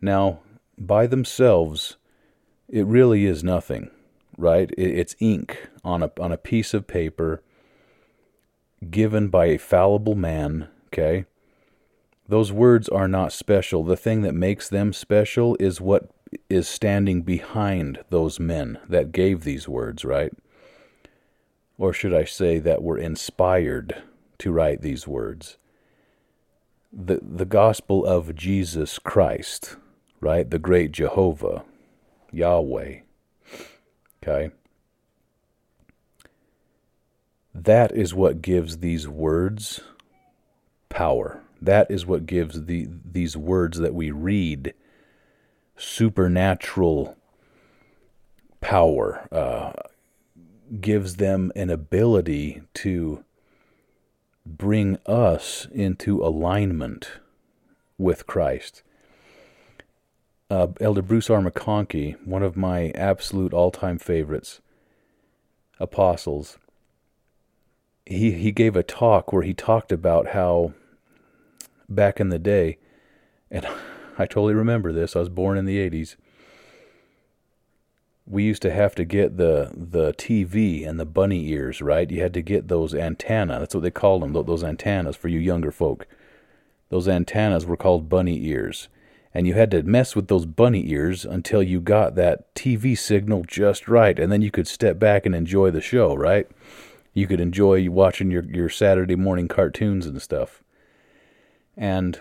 [0.00, 0.40] Now,
[0.78, 1.96] by themselves,
[2.68, 3.90] it really is nothing,
[4.38, 4.70] right?
[4.78, 7.42] It's ink on a on a piece of paper
[8.90, 11.24] given by a fallible man, okay?
[12.28, 13.82] Those words are not special.
[13.82, 16.10] The thing that makes them special is what
[16.50, 20.32] is standing behind those men that gave these words, right?
[21.78, 24.02] Or should I say, that were inspired
[24.38, 25.58] to write these words.
[26.92, 29.76] The, the gospel of Jesus Christ,
[30.20, 30.48] right?
[30.48, 31.64] The great Jehovah,
[32.32, 33.00] Yahweh.
[34.22, 34.50] Okay?
[37.54, 39.80] That is what gives these words
[40.88, 41.42] power.
[41.60, 44.74] That is what gives the, these words that we read
[45.76, 47.16] supernatural
[48.60, 49.26] power.
[49.32, 49.72] Uh,
[50.80, 53.24] gives them an ability to
[54.44, 57.10] bring us into alignment
[57.98, 58.82] with Christ.
[60.48, 61.40] Uh, Elder Bruce R.
[61.40, 64.60] McConkie, one of my absolute all-time favorites,
[65.80, 66.58] apostles,
[68.06, 70.72] he he gave a talk where he talked about how
[71.88, 72.78] back in the day,
[73.50, 73.66] and
[74.18, 75.16] I totally remember this.
[75.16, 76.14] I was born in the '80s
[78.26, 82.10] we used to have to get the the TV and the bunny ears, right?
[82.10, 83.60] You had to get those antenna.
[83.60, 86.06] That's what they called them, those antennas for you younger folk.
[86.88, 88.88] Those antennas were called bunny ears.
[89.34, 93.44] And you had to mess with those bunny ears until you got that TV signal
[93.46, 96.48] just right, and then you could step back and enjoy the show, right?
[97.12, 100.62] You could enjoy watching your, your Saturday morning cartoons and stuff.
[101.76, 102.18] And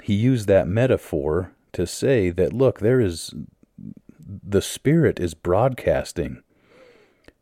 [0.00, 3.34] he used that metaphor to say that look, there is
[4.26, 6.42] the Spirit is broadcasting.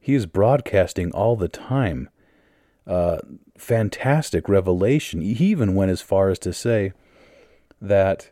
[0.01, 2.09] He is broadcasting all the time.
[2.87, 3.19] Uh,
[3.57, 5.21] fantastic revelation.
[5.21, 6.93] He even went as far as to say
[7.81, 8.31] that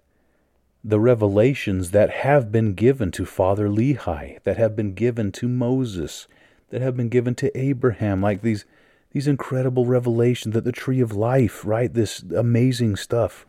[0.82, 6.26] the revelations that have been given to Father Lehi, that have been given to Moses,
[6.70, 8.64] that have been given to Abraham, like these
[9.12, 11.92] these incredible revelations that the tree of life, right?
[11.92, 13.44] This amazing stuff.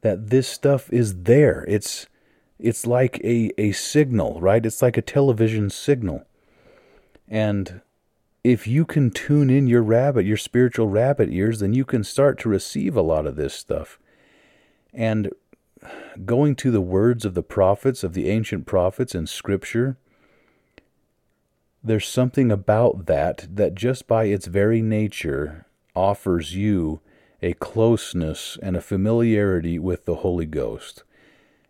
[0.00, 1.64] That this stuff is there.
[1.68, 2.06] It's
[2.58, 4.64] it's like a, a signal, right?
[4.64, 6.24] It's like a television signal.
[7.28, 7.80] And
[8.42, 12.38] if you can tune in your rabbit, your spiritual rabbit ears, then you can start
[12.40, 13.98] to receive a lot of this stuff.
[14.92, 15.30] And
[16.24, 19.96] going to the words of the prophets, of the ancient prophets in Scripture,
[21.82, 27.00] there's something about that that just by its very nature offers you
[27.40, 31.04] a closeness and a familiarity with the Holy Ghost.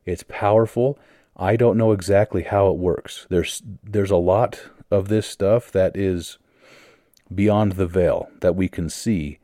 [0.04, 0.98] It's powerful.
[1.36, 3.26] I don't know exactly how it works.
[3.30, 6.38] There's there's a lot of this stuff that is
[7.32, 9.38] beyond the veil that we can see.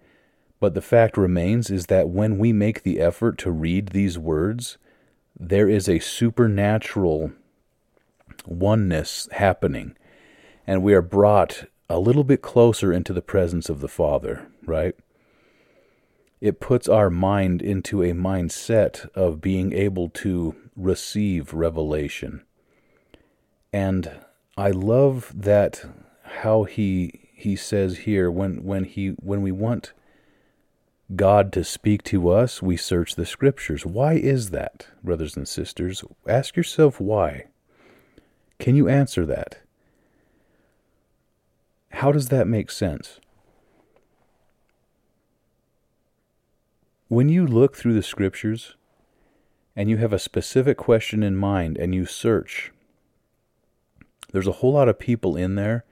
[0.60, 4.78] But the fact remains is that when we make the effort to read these words,
[5.38, 7.32] there is a supernatural
[8.46, 9.96] oneness happening.
[10.66, 14.94] And we are brought a little bit closer into the presence of the Father, right?
[16.44, 22.42] It puts our mind into a mindset of being able to receive revelation.
[23.72, 24.10] And
[24.54, 25.86] I love that
[26.22, 29.94] how he he says here when when he when we want
[31.16, 33.86] God to speak to us, we search the scriptures.
[33.86, 36.04] Why is that, brothers and sisters?
[36.28, 37.46] Ask yourself why.
[38.58, 39.60] Can you answer that?
[41.88, 43.18] How does that make sense?
[47.14, 48.74] When you look through the scriptures
[49.76, 52.72] and you have a specific question in mind and you search,
[54.32, 55.84] there's a whole lot of people in there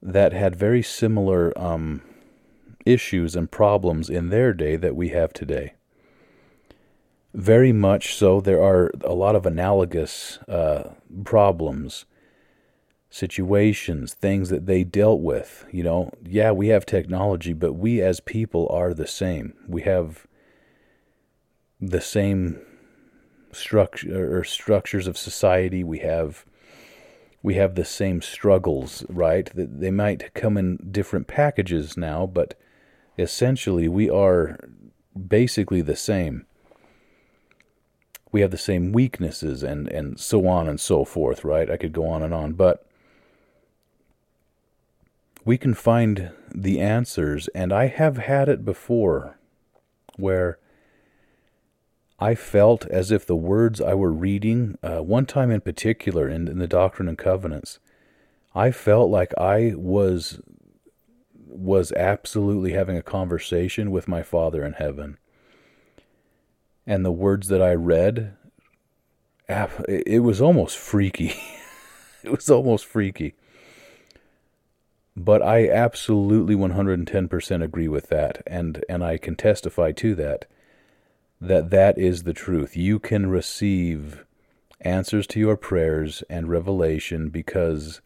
[0.00, 2.00] that had very similar um,
[2.86, 5.74] issues and problems in their day that we have today.
[7.34, 10.94] Very much so, there are a lot of analogous uh,
[11.24, 12.06] problems
[13.14, 15.64] situations, things that they dealt with.
[15.70, 19.54] You know, yeah, we have technology, but we as people are the same.
[19.68, 20.26] We have
[21.80, 22.60] the same
[23.52, 25.84] structure or structures of society.
[25.84, 26.44] We have
[27.40, 29.48] we have the same struggles, right?
[29.54, 32.58] They might come in different packages now, but
[33.16, 34.58] essentially we are
[35.28, 36.46] basically the same.
[38.32, 41.70] We have the same weaknesses and, and so on and so forth, right?
[41.70, 42.84] I could go on and on, but
[45.44, 49.38] we can find the answers, and I have had it before
[50.16, 50.58] where
[52.18, 56.48] I felt as if the words I were reading, uh, one time in particular in,
[56.48, 57.80] in the Doctrine and Covenants,
[58.54, 60.40] I felt like I was
[61.46, 65.18] was absolutely having a conversation with my Father in heaven.
[66.84, 68.36] And the words that I read,
[69.48, 71.34] it was almost freaky.
[72.24, 73.34] it was almost freaky.
[75.16, 80.46] But I absolutely 110% agree with that, and, and I can testify to that
[81.40, 82.76] that that is the truth.
[82.76, 84.24] You can receive
[84.80, 88.00] answers to your prayers and revelation because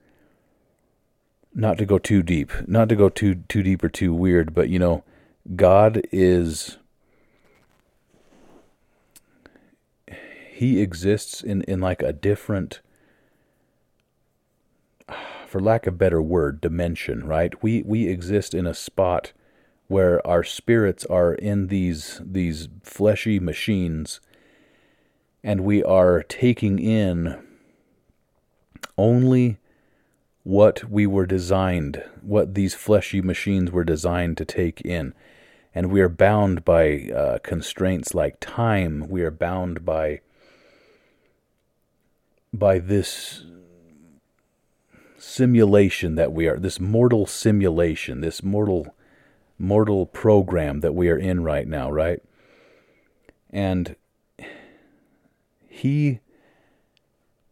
[1.54, 4.68] not to go too deep, not to go too too deep or too weird, but
[4.68, 5.04] you know,
[5.56, 6.78] God is
[10.52, 12.80] he exists in in like a different
[15.49, 17.61] for lack of better word, dimension, right?
[17.62, 19.32] We we exist in a spot
[19.88, 24.20] where our spirits are in these these fleshy machines
[25.42, 27.42] and we are taking in
[28.96, 29.57] only
[30.44, 35.14] what we were designed what these fleshy machines were designed to take in
[35.74, 40.20] and we are bound by uh, constraints like time we are bound by
[42.53, 43.44] by this
[45.39, 48.95] simulation that we are this mortal simulation this mortal
[49.57, 52.20] mortal program that we are in right now, right?
[53.51, 53.95] And
[55.68, 56.18] He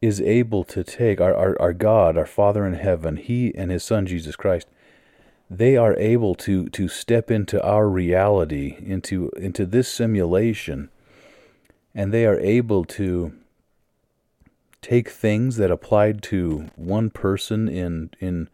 [0.03, 3.85] is able to take our, our, our God, our Father in heaven, He and His
[3.85, 4.67] Son Jesus Christ,
[5.49, 10.91] they are able to to step into our reality, into into this simulation,
[11.95, 13.33] and they are able to
[14.87, 18.49] take things that applied to one person in in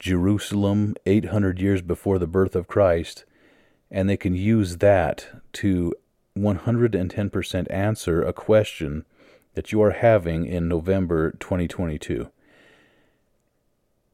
[0.00, 3.26] Jerusalem 800 years before the birth of Christ,
[3.90, 5.92] and they can use that to
[6.38, 9.04] 110% answer a question
[9.52, 12.30] that you are having in November 2022.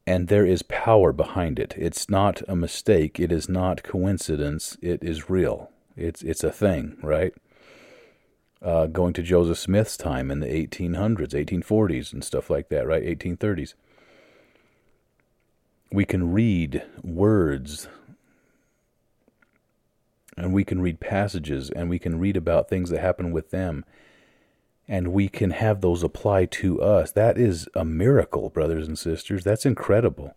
[0.09, 1.75] And there is power behind it.
[1.77, 3.21] It's not a mistake.
[3.21, 4.77] It is not coincidence.
[4.83, 5.71] It is real.
[5.97, 7.33] It's it's a thing, right?
[8.65, 13.03] Uh, going to Joseph Smith's time in the 1800s, 1840s, and stuff like that, right?
[13.03, 13.75] 1830s
[15.95, 17.87] we can read words
[20.37, 23.85] and we can read passages and we can read about things that happen with them
[24.89, 27.13] and we can have those apply to us.
[27.13, 29.45] That is a miracle, brothers and sisters.
[29.45, 30.35] That's incredible.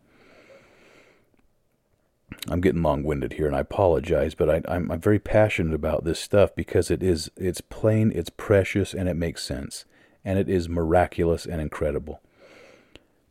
[2.49, 6.19] I'm getting long-winded here, and I apologize, but I, am I'm very passionate about this
[6.19, 9.85] stuff because it is it's plain, it's precious, and it makes sense,
[10.23, 12.21] and it is miraculous and incredible.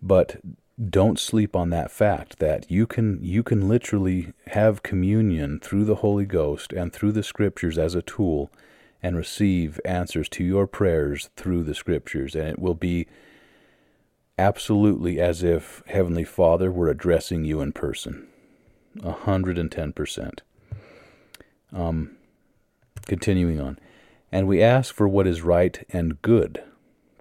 [0.03, 0.37] But
[0.91, 5.97] don't sleep on that fact that you can you can literally have communion through the
[5.97, 8.51] Holy Ghost and through the scriptures as a tool
[9.03, 13.07] and receive answers to your prayers through the scriptures and it will be
[14.39, 18.27] absolutely as if heavenly father were addressing you in person
[19.03, 20.42] a hundred and ten percent.
[21.72, 22.16] Um
[23.07, 23.78] continuing on.
[24.32, 26.62] And we ask for what is right and good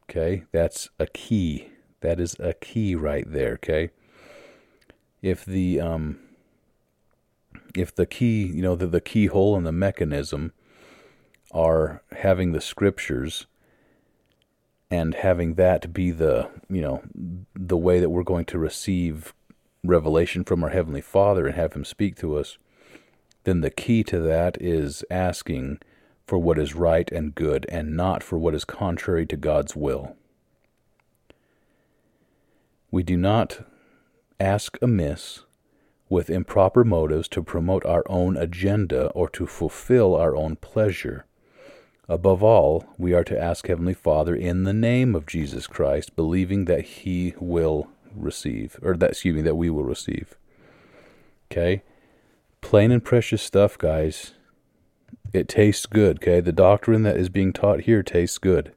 [0.09, 0.43] okay?
[0.51, 1.69] That's a key.
[2.01, 3.89] That is a key right there, okay?
[5.21, 6.19] If the um
[7.75, 10.53] if the key, you know, the, the keyhole and the mechanism
[11.51, 13.47] are having the scriptures
[14.89, 17.01] and having that be the, you know,
[17.53, 19.33] the way that we're going to receive
[19.87, 22.57] revelation from our heavenly Father and have him speak to us,
[23.43, 25.79] then the key to that is asking
[26.25, 30.15] for what is right and good and not for what is contrary to God's will.
[32.91, 33.65] We do not
[34.39, 35.41] ask amiss
[36.09, 41.25] with improper motives to promote our own agenda or to fulfill our own pleasure.
[42.07, 46.65] Above all, we are to ask Heavenly Father in the name of Jesus Christ, believing
[46.65, 50.35] that He will receive, or that, excuse me, that we will receive.
[51.51, 51.83] Okay?
[52.61, 54.33] Plain and precious stuff, guys.
[55.33, 56.39] It tastes good, okay?
[56.39, 58.73] The doctrine that is being taught here tastes good.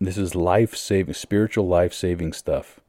[0.00, 2.80] This is life saving, spiritual life saving stuff.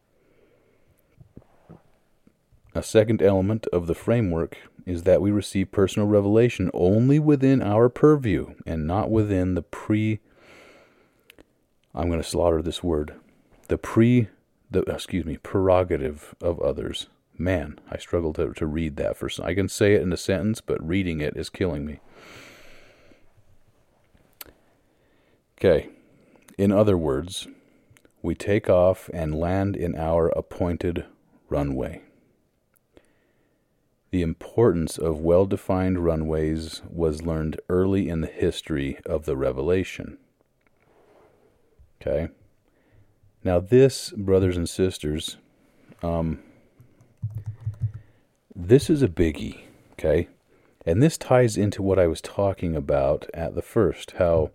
[2.75, 7.89] A second element of the framework is that we receive personal revelation only within our
[7.89, 10.19] purview and not within the pre
[11.93, 13.15] I'm going to slaughter this word.
[13.67, 14.29] The pre
[14.69, 17.07] the excuse me, prerogative of others.
[17.37, 19.29] Man, I struggle to, to read that for.
[19.41, 21.99] I can say it in a sentence, but reading it is killing me.
[25.57, 25.89] Okay.
[26.57, 27.47] In other words,
[28.21, 31.05] we take off and land in our appointed
[31.49, 32.01] runway.
[34.11, 40.17] The importance of well defined runways was learned early in the history of the revelation.
[42.01, 42.29] Okay?
[43.43, 45.37] Now, this, brothers and sisters,
[46.03, 46.39] um,
[48.55, 49.61] this is a biggie,
[49.93, 50.27] okay?
[50.85, 54.51] And this ties into what I was talking about at the first how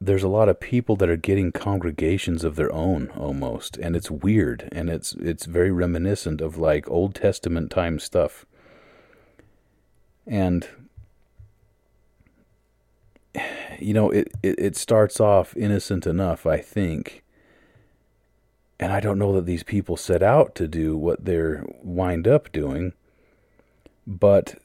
[0.00, 4.10] there's a lot of people that are getting congregations of their own almost and it's
[4.10, 8.44] weird and it's it's very reminiscent of like old testament time stuff
[10.26, 10.68] and
[13.84, 17.22] you know it, it, it starts off innocent enough i think
[18.78, 22.50] and i don't know that these people set out to do what they're wind up
[22.52, 22.92] doing
[24.06, 24.56] but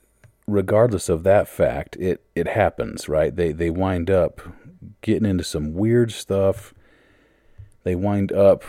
[0.48, 4.42] regardless of that fact it it happens right they they wind up
[5.02, 6.74] getting into some weird stuff.
[7.84, 8.64] They wind up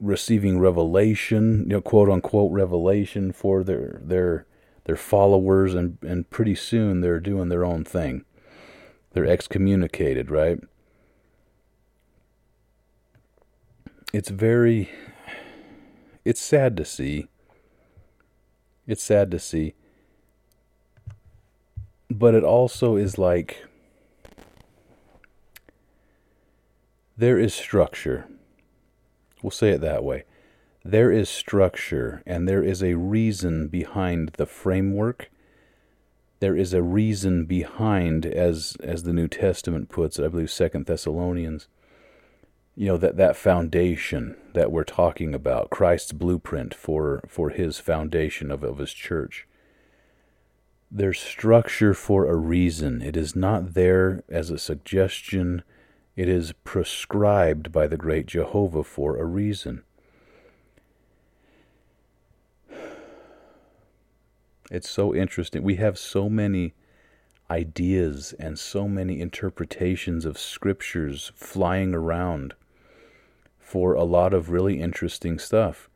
[0.00, 4.46] receiving revelation, you know, quote unquote revelation for their their
[4.84, 8.24] their followers, and and pretty soon they're doing their own thing.
[9.12, 10.58] They're excommunicated, right?
[14.12, 14.90] It's very,
[16.24, 17.28] it's sad to see.
[18.86, 19.74] It's sad to see.
[22.10, 23.68] But it also is like
[27.18, 28.28] There is structure.
[29.42, 30.22] We'll say it that way.
[30.84, 35.28] There is structure, and there is a reason behind the framework.
[36.40, 40.86] There is a reason behind, as as the New Testament puts it, I believe Second
[40.86, 41.68] Thessalonians.
[42.76, 48.50] You know that that foundation that we're talking about, Christ's blueprint for for His foundation
[48.50, 49.48] of of His church.
[50.90, 53.02] There's structure for a reason.
[53.02, 55.62] It is not there as a suggestion
[56.18, 59.84] it is prescribed by the great Jehovah for a reason.
[64.70, 65.62] It's so interesting.
[65.62, 66.74] We have so many
[67.50, 72.54] ideas and so many interpretations of scriptures flying around
[73.58, 75.88] for a lot of really interesting stuff,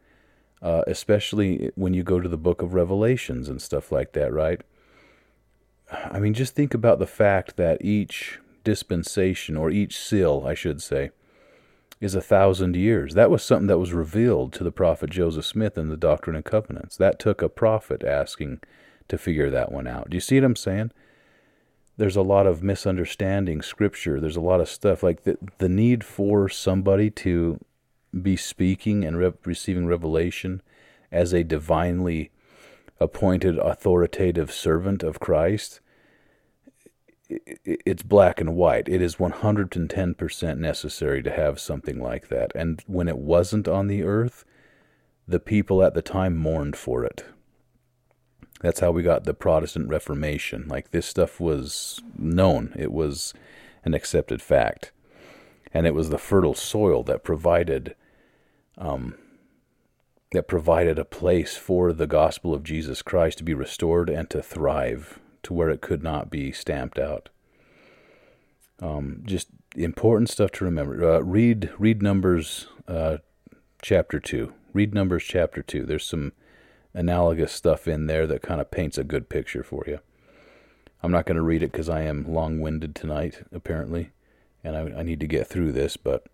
[0.62, 4.62] uh, especially when you go to the book of Revelations and stuff like that, right?
[5.90, 10.80] I mean, just think about the fact that each dispensation, or each seal, I should
[10.80, 11.10] say,
[12.02, 13.14] is a thousand years.
[13.14, 16.44] That was something that was revealed to the prophet Joseph Smith in the Doctrine and
[16.44, 16.96] Covenants.
[16.96, 18.60] That took a prophet asking
[19.06, 20.10] to figure that one out.
[20.10, 20.90] Do you see what I'm saying?
[21.96, 24.18] There's a lot of misunderstanding scripture.
[24.18, 27.60] There's a lot of stuff like the, the need for somebody to
[28.20, 30.60] be speaking and re- receiving revelation
[31.12, 32.32] as a divinely
[32.98, 35.80] appointed authoritative servant of Christ
[37.44, 38.88] it's black and white.
[38.88, 42.52] It is 110% necessary to have something like that.
[42.54, 44.44] And when it wasn't on the earth,
[45.26, 47.24] the people at the time mourned for it.
[48.60, 50.66] That's how we got the Protestant Reformation.
[50.68, 53.34] Like this stuff was known, it was
[53.84, 54.92] an accepted fact.
[55.74, 57.96] And it was the fertile soil that provided
[58.76, 59.14] um,
[60.32, 64.42] that provided a place for the gospel of Jesus Christ to be restored and to
[64.42, 67.28] thrive to where it could not be stamped out.
[68.80, 71.04] Um, just important stuff to remember.
[71.04, 73.18] Uh, read read Numbers uh,
[73.80, 74.52] chapter two.
[74.72, 75.84] Read Numbers chapter two.
[75.84, 76.32] There's some
[76.94, 80.00] analogous stuff in there that kind of paints a good picture for you.
[81.02, 84.10] I'm not going to read it because I am long-winded tonight, apparently,
[84.62, 85.96] and I, I need to get through this.
[85.96, 86.26] But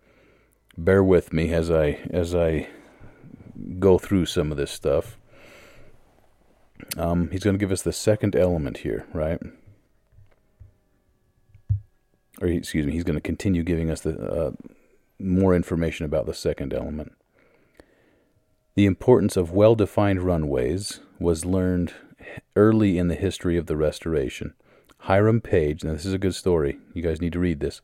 [0.77, 2.69] bear with me as I as I
[3.79, 5.19] go through some of this stuff.
[6.97, 9.41] Um, he's going to give us the second element here, right?
[12.41, 14.51] Or excuse me, he's going to continue giving us the uh,
[15.19, 17.13] more information about the second element.
[18.75, 21.95] The importance of well-defined runways was learned
[22.55, 24.55] early in the history of the restoration.
[25.03, 26.79] Hiram Page, now this is a good story.
[26.95, 27.81] You guys need to read this.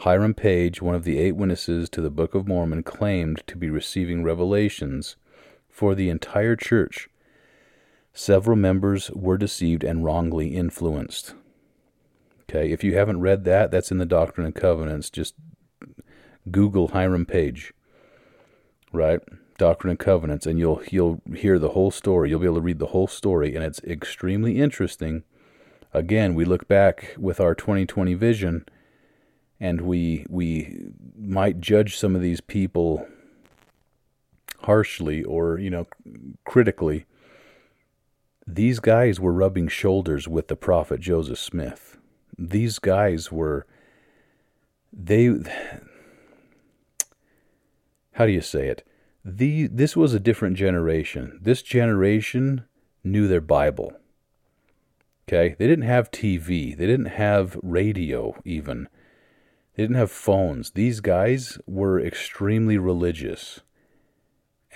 [0.00, 3.70] Hiram Page, one of the eight witnesses to the Book of Mormon, claimed to be
[3.70, 5.16] receiving revelations
[5.68, 7.08] for the entire church
[8.18, 11.34] Several members were deceived and wrongly influenced.
[12.48, 15.10] Okay, if you haven't read that, that's in the Doctrine and Covenants.
[15.10, 15.34] Just
[16.50, 17.74] Google Hiram Page.
[18.90, 19.20] Right?
[19.58, 22.30] Doctrine and Covenants, and you'll you'll hear the whole story.
[22.30, 25.22] You'll be able to read the whole story, and it's extremely interesting.
[25.92, 28.64] Again, we look back with our 2020 vision,
[29.60, 30.86] and we we
[31.18, 33.06] might judge some of these people
[34.62, 35.86] harshly or you know
[36.46, 37.04] critically.
[38.46, 41.98] These guys were rubbing shoulders with the prophet Joseph Smith.
[42.38, 43.66] These guys were
[44.92, 45.30] they
[48.12, 48.82] how do you say it?
[49.24, 51.38] The this was a different generation.
[51.42, 52.64] This generation
[53.04, 53.92] knew their Bible.
[55.28, 55.54] Okay?
[55.58, 56.76] They didn't have TV.
[56.76, 58.88] They didn't have radio even.
[59.74, 60.70] They didn't have phones.
[60.70, 63.60] These guys were extremely religious.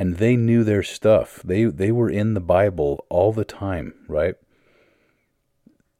[0.00, 1.42] And they knew their stuff.
[1.44, 4.34] They they were in the Bible all the time, right?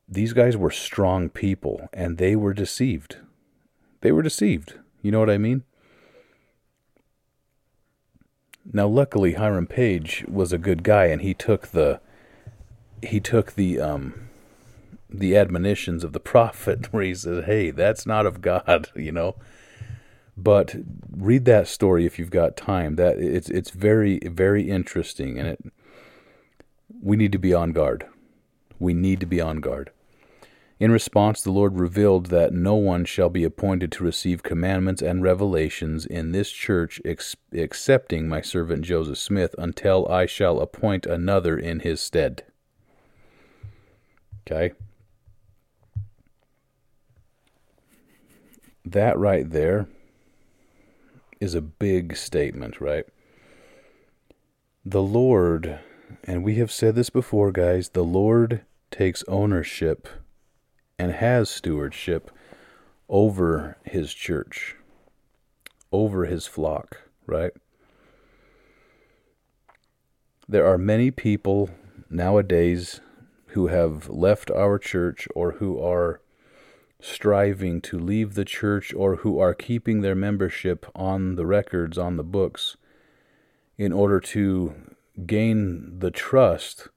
[0.08, 3.18] These guys were strong people and they were deceived.
[4.00, 4.78] They were deceived.
[5.02, 5.64] You know what I mean?
[8.72, 12.00] Now, luckily, Hiram Page was a good guy, and he took the
[13.02, 14.28] he took the um
[15.10, 19.36] the admonitions of the prophet, where he says, "Hey, that's not of God," you know.
[20.36, 20.76] But
[21.10, 22.96] read that story if you've got time.
[22.96, 25.72] That it's it's very very interesting, and it
[27.02, 28.06] we need to be on guard.
[28.78, 29.90] We need to be on guard.
[30.80, 35.22] In response, the Lord revealed that no one shall be appointed to receive commandments and
[35.22, 41.58] revelations in this church ex- excepting my servant Joseph Smith until I shall appoint another
[41.58, 42.44] in his stead.
[44.46, 44.72] Okay?
[48.86, 49.86] That right there
[51.40, 53.06] is a big statement, right?
[54.84, 55.80] The Lord,
[56.24, 60.08] and we have said this before, guys, the Lord takes ownership
[60.98, 62.30] and has stewardship
[63.08, 64.76] over his church,
[65.90, 67.52] over his flock, right?
[70.48, 71.70] There are many people
[72.10, 73.00] nowadays
[73.48, 76.20] who have left our church or who are
[77.00, 82.16] striving to leave the church or who are keeping their membership on the records, on
[82.16, 82.76] the books,
[83.78, 84.74] in order to
[85.26, 86.88] gain the trust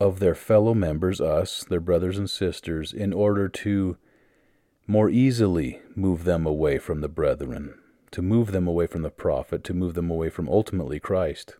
[0.00, 3.96] of their fellow members, us, their brothers and sisters, in order to
[4.86, 7.78] more easily move them away from the brethren,
[8.10, 11.56] to move them away from the prophet, to move them away from ultimately Christ.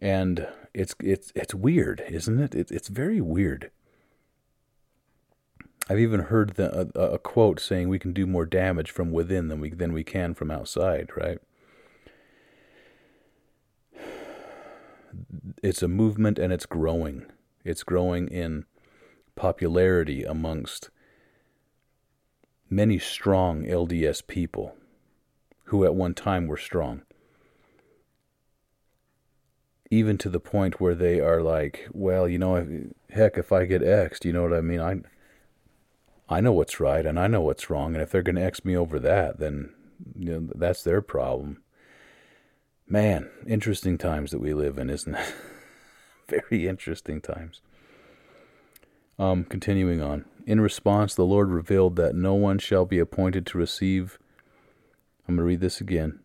[0.00, 2.54] And it's it's it's weird, isn't it?
[2.54, 3.70] It's it's very weird.
[5.88, 9.48] I've even heard the, a, a quote saying we can do more damage from within
[9.48, 11.38] than we than we can from outside, right?
[15.62, 17.26] it's a movement and it's growing.
[17.64, 18.64] It's growing in
[19.36, 20.90] popularity amongst
[22.68, 24.76] many strong LDS people
[25.64, 27.02] who at one time were strong.
[29.90, 33.82] Even to the point where they are like, well, you know, heck, if I get
[33.82, 34.80] X'd, you know what I mean?
[34.80, 35.00] I,
[36.32, 37.94] I know what's right and I know what's wrong.
[37.94, 39.72] And if they're going to X me over that, then
[40.16, 41.62] you know, that's their problem.
[42.88, 45.34] Man, interesting times that we live in, isn't it?
[46.28, 47.60] Very interesting times.
[49.18, 50.24] Um, continuing on.
[50.46, 54.18] In response, the Lord revealed that no one shall be appointed to receive.
[55.28, 56.20] I'm going to read this again.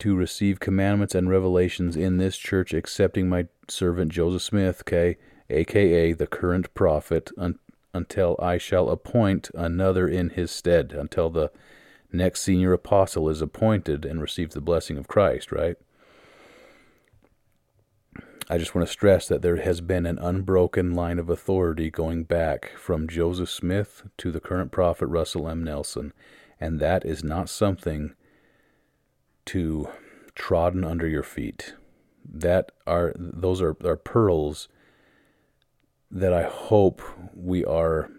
[0.00, 5.16] To receive commandments and revelations in this church, excepting my servant Joseph Smith, okay,
[5.50, 7.58] aka the current prophet, un-
[7.94, 11.50] until I shall appoint another in his stead, until the
[12.12, 15.76] next senior apostle is appointed and receives the blessing of Christ, right?
[18.48, 22.24] I just want to stress that there has been an unbroken line of authority going
[22.24, 25.64] back from Joseph Smith to the current prophet Russell M.
[25.64, 26.12] Nelson,
[26.60, 28.14] and that is not something
[29.46, 29.88] to
[30.34, 31.74] trodden under your feet.
[32.24, 34.68] That are those are, are pearls
[36.12, 37.00] that I hope
[37.34, 38.10] we are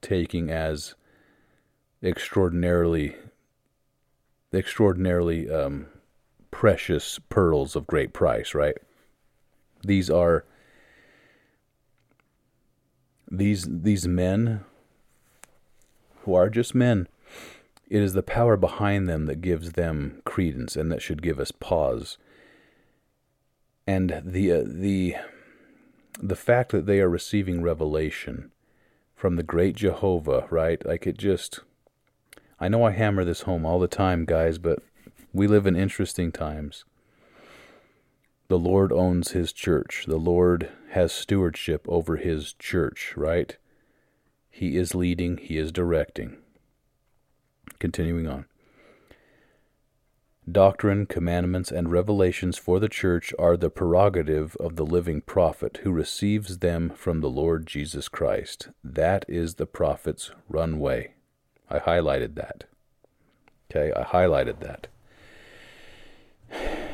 [0.00, 0.94] taking as
[2.02, 3.16] extraordinarily
[4.52, 5.86] extraordinarily um,
[6.50, 8.76] precious pearls of great price, right?
[9.82, 10.44] These are
[13.30, 14.64] these these men
[16.22, 17.08] who are just men.
[17.88, 21.50] It is the power behind them that gives them credence and that should give us
[21.50, 22.18] pause.
[23.86, 25.16] And the uh, the
[26.22, 28.50] the fact that they are receiving revelation
[29.14, 30.84] from the great Jehovah, right?
[30.84, 31.60] Like it just
[32.58, 34.80] I know I hammer this home all the time, guys, but
[35.32, 36.84] we live in interesting times.
[38.48, 40.04] The Lord owns his church.
[40.06, 43.56] The Lord has stewardship over his church, right?
[44.50, 46.36] He is leading, he is directing.
[47.78, 48.44] Continuing on.
[50.48, 55.92] Doctrine, commandments, and revelations for the church are the prerogative of the living prophet who
[55.92, 58.68] receives them from the Lord Jesus Christ.
[58.82, 61.12] That is the prophet's runway.
[61.68, 62.64] I highlighted that.
[63.70, 64.88] Okay, I highlighted that.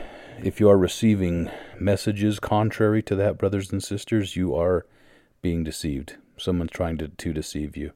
[0.42, 4.84] If you are receiving messages contrary to that, brothers and sisters, you are
[5.40, 6.16] being deceived.
[6.36, 7.92] Someone's trying to, to deceive you.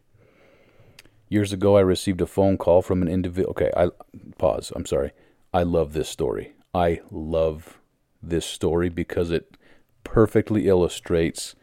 [1.29, 3.51] Years ago, I received a phone call from an individual.
[3.51, 3.91] Okay, I
[4.39, 4.73] pause.
[4.75, 5.13] I'm sorry.
[5.53, 6.55] I love this story.
[6.73, 7.81] I love
[8.23, 9.57] this story because it
[10.05, 11.55] perfectly illustrates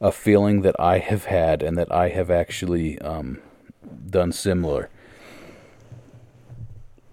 [0.00, 3.40] a feeling that I have had and that I have actually um,
[4.10, 4.90] done similar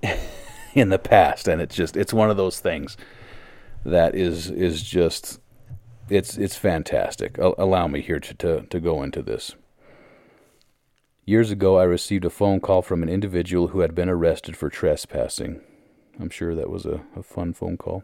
[0.73, 1.47] in the past.
[1.47, 2.97] And it's just it's one of those things
[3.85, 5.39] that is is just
[6.09, 7.37] it's it's fantastic.
[7.37, 9.55] Allow me here to, to, to go into this.
[11.23, 14.69] Years ago, I received a phone call from an individual who had been arrested for
[14.69, 15.61] trespassing.
[16.19, 18.03] I'm sure that was a, a fun phone call.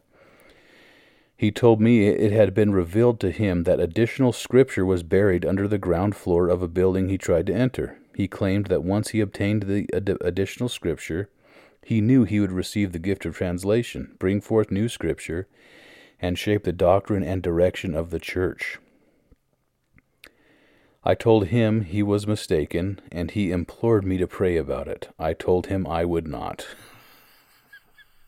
[1.36, 5.68] He told me it had been revealed to him that additional scripture was buried under
[5.68, 7.99] the ground floor of a building he tried to enter.
[8.16, 11.30] He claimed that once he obtained the ad- additional scripture,
[11.86, 15.47] he knew he would receive the gift of translation, bring forth new scripture,
[16.20, 18.80] and shape the doctrine and direction of the church.
[21.03, 25.10] I told him he was mistaken, and he implored me to pray about it.
[25.20, 26.66] I told him I would not.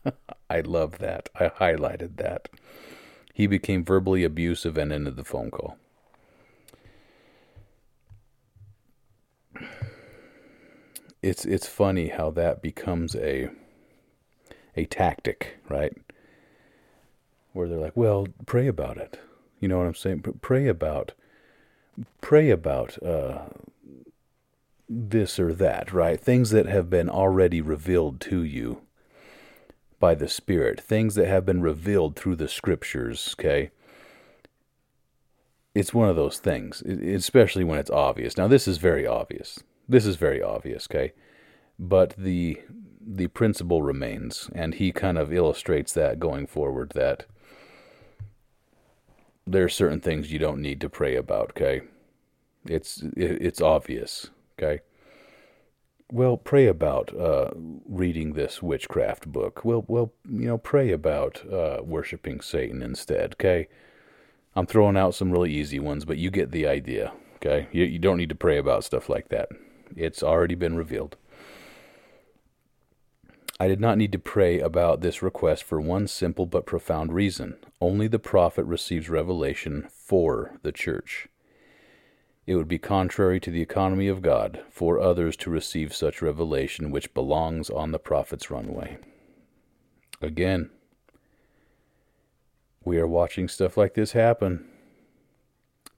[0.50, 1.28] I love that.
[1.34, 2.48] I highlighted that.
[3.32, 5.76] He became verbally abusive and ended the phone call.
[11.22, 13.50] It's it's funny how that becomes a
[14.76, 15.92] a tactic, right?
[17.52, 19.18] Where they're like, "Well, pray about it."
[19.58, 20.22] You know what I'm saying?
[20.40, 21.12] Pray about
[22.22, 23.48] pray about uh,
[24.88, 26.18] this or that, right?
[26.18, 28.82] Things that have been already revealed to you
[30.00, 33.70] by the Spirit, things that have been revealed through the Scriptures, okay?
[35.74, 38.36] It's one of those things, especially when it's obvious.
[38.36, 39.62] Now, this is very obvious.
[39.88, 41.12] This is very obvious, okay?
[41.78, 42.60] But the
[43.02, 47.24] the principle remains, and he kind of illustrates that going forward that
[49.46, 51.82] there are certain things you don't need to pray about, okay?
[52.66, 54.80] It's it's obvious, okay?
[56.12, 57.50] Well, pray about uh,
[57.88, 59.64] reading this witchcraft book.
[59.64, 63.34] Well, well, you know, pray about uh, worshiping Satan instead.
[63.34, 63.68] Okay,
[64.54, 67.12] I'm throwing out some really easy ones, but you get the idea.
[67.36, 69.48] Okay, you, you don't need to pray about stuff like that.
[69.96, 71.16] It's already been revealed.
[73.58, 77.56] I did not need to pray about this request for one simple but profound reason.
[77.78, 81.28] Only the prophet receives revelation for the church.
[82.46, 86.90] It would be contrary to the economy of God for others to receive such revelation
[86.90, 88.98] which belongs on the prophet's runway.
[90.20, 90.70] Again,
[92.84, 94.66] we are watching stuff like this happen.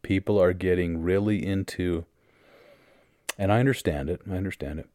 [0.03, 2.05] People are getting really into,
[3.38, 4.88] and I understand it, I understand it.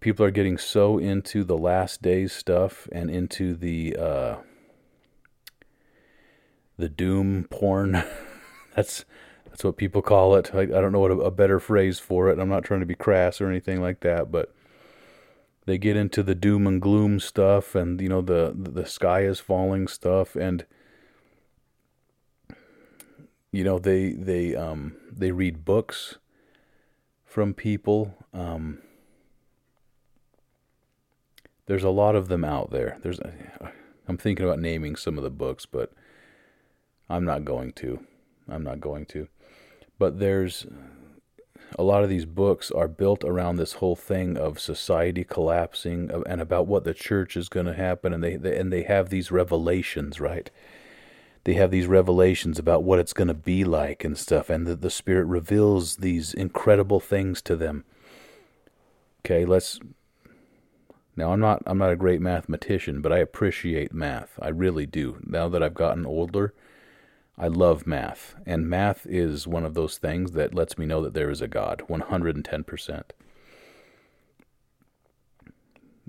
[0.00, 4.36] People are getting so into the last days stuff and into the uh,
[6.76, 8.02] the doom porn.
[8.74, 9.04] That's
[9.50, 10.54] that's what people call it.
[10.54, 12.38] I, I don't know what a, a better phrase for it.
[12.38, 14.54] I'm not trying to be crass or anything like that, but
[15.66, 19.40] they get into the doom and gloom stuff and you know the the sky is
[19.40, 20.64] falling stuff and
[23.52, 26.16] you know they they um they read books
[27.24, 28.78] from people um
[31.66, 33.20] there's a lot of them out there there's
[34.08, 35.92] i'm thinking about naming some of the books but
[37.08, 38.04] i'm not going to
[38.48, 39.28] i'm not going to
[40.00, 40.66] but there's
[41.78, 46.40] a lot of these books are built around this whole thing of society collapsing and
[46.40, 49.30] about what the church is going to happen and they, they and they have these
[49.30, 50.50] revelations right?
[51.44, 54.74] They have these revelations about what it's going to be like and stuff and the,
[54.74, 57.84] the spirit reveals these incredible things to them.
[59.20, 59.78] Okay let's
[61.14, 64.38] now i'm not i'm not a great mathematician but i appreciate math.
[64.40, 65.18] I really do.
[65.26, 66.54] Now that i've gotten older
[67.40, 71.14] I love math, and math is one of those things that lets me know that
[71.14, 73.02] there is a God, 110%.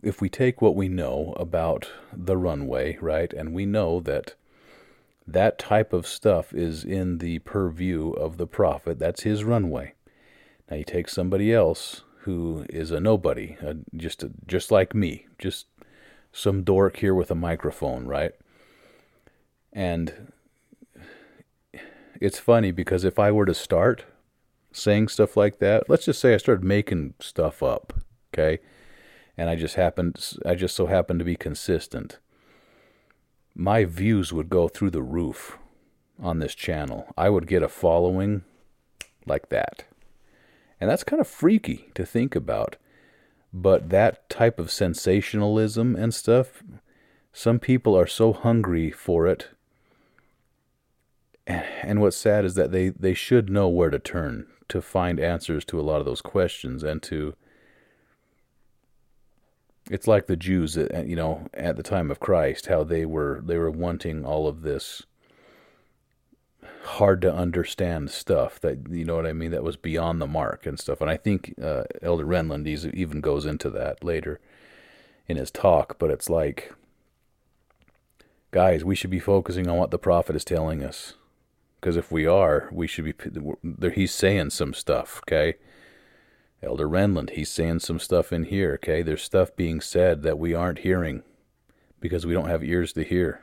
[0.03, 4.33] If we take what we know about the runway, right, and we know that
[5.25, 9.93] that type of stuff is in the purview of the prophet, that's his runway.
[10.69, 13.55] Now you take somebody else who is a nobody,
[13.95, 15.67] just a, just like me, just
[16.33, 18.33] some dork here with a microphone, right?
[19.71, 20.30] And
[22.21, 24.05] it's funny because if I were to start
[24.71, 27.93] saying stuff like that, let's just say I started making stuff up,
[28.33, 28.59] okay?
[29.37, 32.19] and I just happened I just so happened to be consistent,
[33.55, 35.57] my views would go through the roof
[36.21, 37.07] on this channel.
[37.17, 38.43] I would get a following
[39.25, 39.85] like that.
[40.79, 42.77] And that's kind of freaky to think about.
[43.53, 46.63] But that type of sensationalism and stuff,
[47.33, 49.49] some people are so hungry for it.
[51.83, 55.65] And what's sad is that they, they should know where to turn to find answers
[55.65, 57.35] to a lot of those questions and to
[59.89, 63.57] it's like the Jews, you know, at the time of Christ, how they were they
[63.57, 65.03] were wanting all of this
[66.83, 70.65] hard to understand stuff that you know what I mean that was beyond the mark
[70.65, 71.01] and stuff.
[71.01, 74.39] And I think uh, Elder Renlund even goes into that later
[75.27, 75.97] in his talk.
[75.99, 76.73] But it's like,
[78.51, 81.15] guys, we should be focusing on what the prophet is telling us,
[81.81, 83.89] because if we are, we should be.
[83.91, 85.55] He's saying some stuff, okay
[86.63, 89.01] Elder Renlund, he's saying some stuff in here, okay?
[89.01, 91.23] There's stuff being said that we aren't hearing
[91.99, 93.41] because we don't have ears to hear.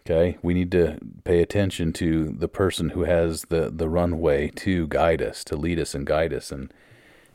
[0.00, 0.38] Okay?
[0.42, 5.20] We need to pay attention to the person who has the, the runway to guide
[5.20, 6.72] us, to lead us and guide us and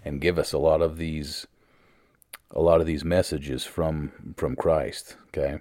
[0.03, 1.47] and give us a lot of these
[2.51, 5.59] a lot of these messages from from Christ, okay?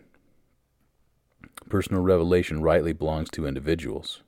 [1.68, 4.22] Personal revelation rightly belongs to individuals.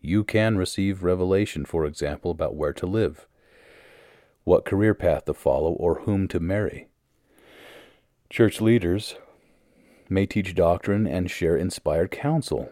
[0.00, 3.26] You can receive revelation, for example, about where to live,
[4.44, 6.86] what career path to follow, or whom to marry.
[8.30, 9.16] Church leaders
[10.08, 12.70] may teach doctrine and share inspired counsel,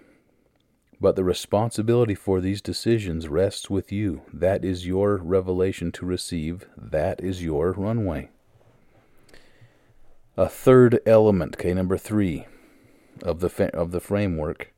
[1.01, 4.22] but the responsibility for these decisions rests with you.
[4.32, 8.30] That is your revelation to receive, that is your runway.
[10.37, 12.47] A third element, okay, number three,
[13.23, 14.73] of the, fa- of the framework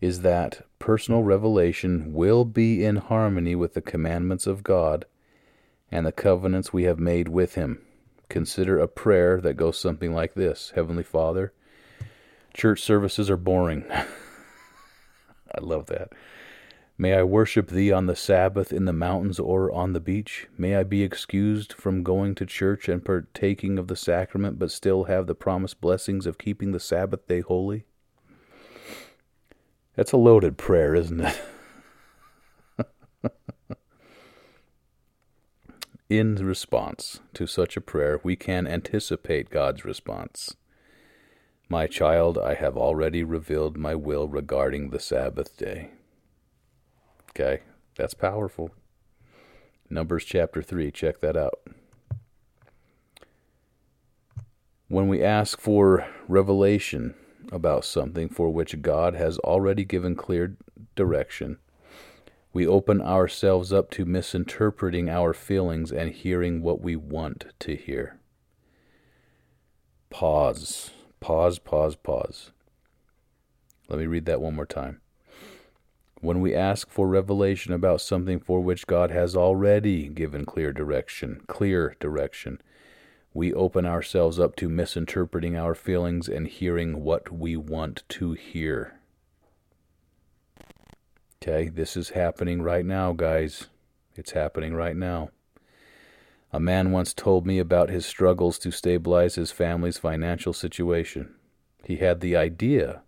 [0.00, 5.06] is that personal revelation will be in harmony with the commandments of God
[5.90, 7.80] and the covenants we have made with Him.
[8.28, 11.52] Consider a prayer that goes something like this Heavenly Father,
[12.54, 13.84] church services are boring.
[13.90, 16.12] I love that.
[17.00, 20.48] May I worship Thee on the Sabbath in the mountains or on the beach.
[20.58, 25.04] May I be excused from going to church and partaking of the sacrament, but still
[25.04, 27.84] have the promised blessings of keeping the Sabbath day holy.
[29.94, 31.40] That's a loaded prayer, isn't it?
[36.10, 40.56] In response to such a prayer, we can anticipate God's response.
[41.68, 45.92] My child, I have already revealed my will regarding the Sabbath day.
[47.38, 47.62] Okay,
[47.96, 48.70] that's powerful.
[49.88, 51.60] Numbers chapter 3, check that out.
[54.88, 57.14] When we ask for revelation,
[57.52, 60.56] about something for which God has already given clear
[60.96, 61.58] direction,
[62.52, 68.18] we open ourselves up to misinterpreting our feelings and hearing what we want to hear.
[70.10, 72.50] Pause, pause, pause, pause.
[73.88, 75.00] Let me read that one more time.
[76.20, 81.42] When we ask for revelation about something for which God has already given clear direction,
[81.46, 82.60] clear direction,
[83.32, 88.98] we open ourselves up to misinterpreting our feelings and hearing what we want to hear.
[91.40, 93.68] Okay, this is happening right now, guys.
[94.16, 95.30] It's happening right now.
[96.52, 101.34] A man once told me about his struggles to stabilize his family's financial situation.
[101.84, 103.02] He had the idea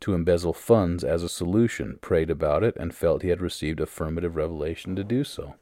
[0.00, 4.36] to embezzle funds as a solution, prayed about it, and felt he had received affirmative
[4.36, 5.54] revelation to do so.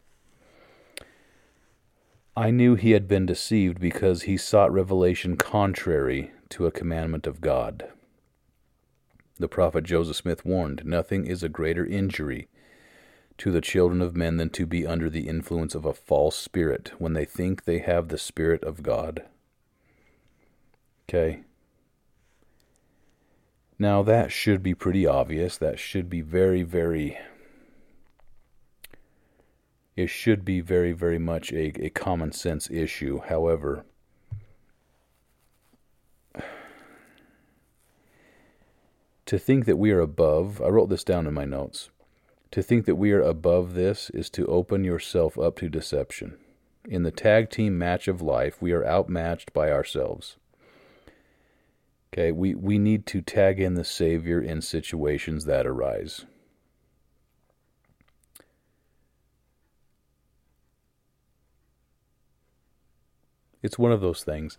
[2.37, 7.41] I knew he had been deceived because he sought revelation contrary to a commandment of
[7.41, 7.89] God.
[9.39, 12.49] The prophet Joseph Smith warned, Nothing is a greater injury
[13.39, 16.93] to the children of men than to be under the influence of a false spirit
[16.99, 19.24] when they think they have the Spirit of God.
[21.09, 21.41] Okay.
[23.79, 25.59] Now that should be pretty obvious.
[25.59, 27.18] That should be very, very
[29.97, 33.20] it should be very, very much a, a common sense issue.
[33.20, 33.87] However,
[39.24, 41.89] to think that we are above, I wrote this down in my notes.
[42.53, 46.37] To think that we are above this is to open yourself up to deception.
[46.87, 50.37] In the tag team match of life, we are outmatched by ourselves.
[52.17, 56.25] Okay, we, we need to tag in the Savior in situations that arise.
[63.62, 64.57] It's one of those things.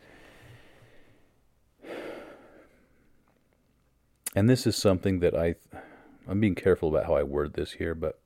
[4.36, 5.56] And this is something that I
[6.28, 8.20] I'm being careful about how I word this here, but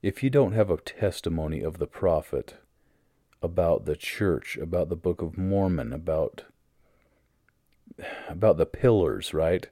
[0.00, 2.54] if you don't have a testimony of the prophet
[3.44, 6.44] about the church, about the Book of Mormon, about
[8.26, 9.68] about the pillars, right?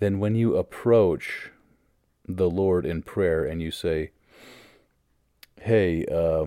[0.00, 1.52] Then when you approach
[2.26, 4.10] the Lord in prayer and you say,
[5.60, 6.46] "Hey, uh,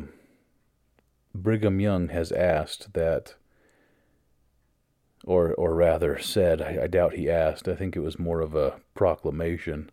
[1.33, 3.35] Brigham Young has asked that."
[5.27, 7.67] Or, or rather said, I, I doubt he asked.
[7.67, 9.89] I think it was more of a proclamation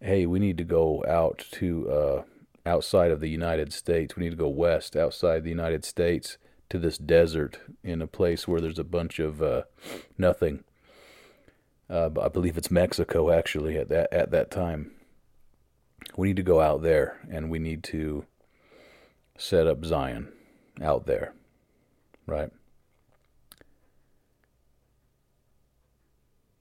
[0.00, 2.22] hey, we need to go out to uh,
[2.66, 4.16] outside of the United States.
[4.16, 6.38] We need to go west outside the United States
[6.70, 9.62] to this desert in a place where there's a bunch of uh,
[10.16, 10.64] nothing.
[11.88, 14.92] Uh, I believe it's Mexico actually at that at that time.
[16.16, 18.24] We need to go out there and we need to
[19.36, 20.32] set up Zion
[20.80, 21.34] out there,
[22.26, 22.50] right?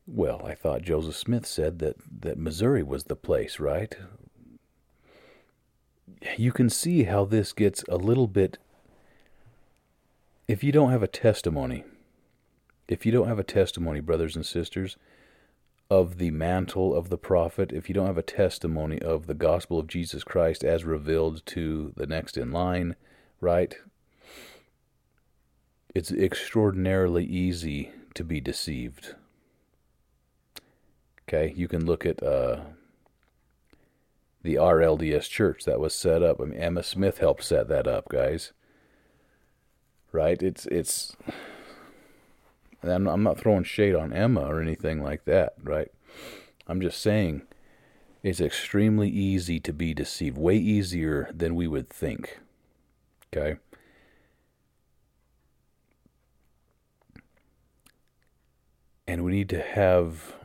[0.06, 3.96] Well, I thought Joseph Smith said that, that Missouri was the place, right?
[6.38, 8.58] You can see how this gets a little bit.
[10.48, 11.84] If you don't have a testimony,
[12.88, 14.98] if you don't have a testimony, brothers and sisters,
[15.90, 19.80] of the mantle of the prophet, if you don't have a testimony of the gospel
[19.80, 22.96] of Jesus Christ as revealed to the next in line,
[23.40, 23.76] right?
[25.94, 29.16] It's extraordinarily easy to be deceived.
[31.28, 32.62] Okay, you can look at uh,
[34.44, 36.40] the RLDS church that was set up.
[36.40, 38.52] I mean, Emma Smith helped set that up, guys.
[40.12, 40.42] Right?
[40.42, 41.16] It's it's.
[42.84, 45.92] I'm I'm not throwing shade on Emma or anything like that, right?
[46.68, 47.44] I'm just saying
[48.22, 52.40] it's extremely easy to be deceived, way easier than we would think.
[53.36, 53.60] Okay?
[59.06, 60.36] And we need to have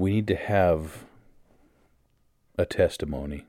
[0.00, 1.04] we need to have
[2.56, 3.44] a testimony.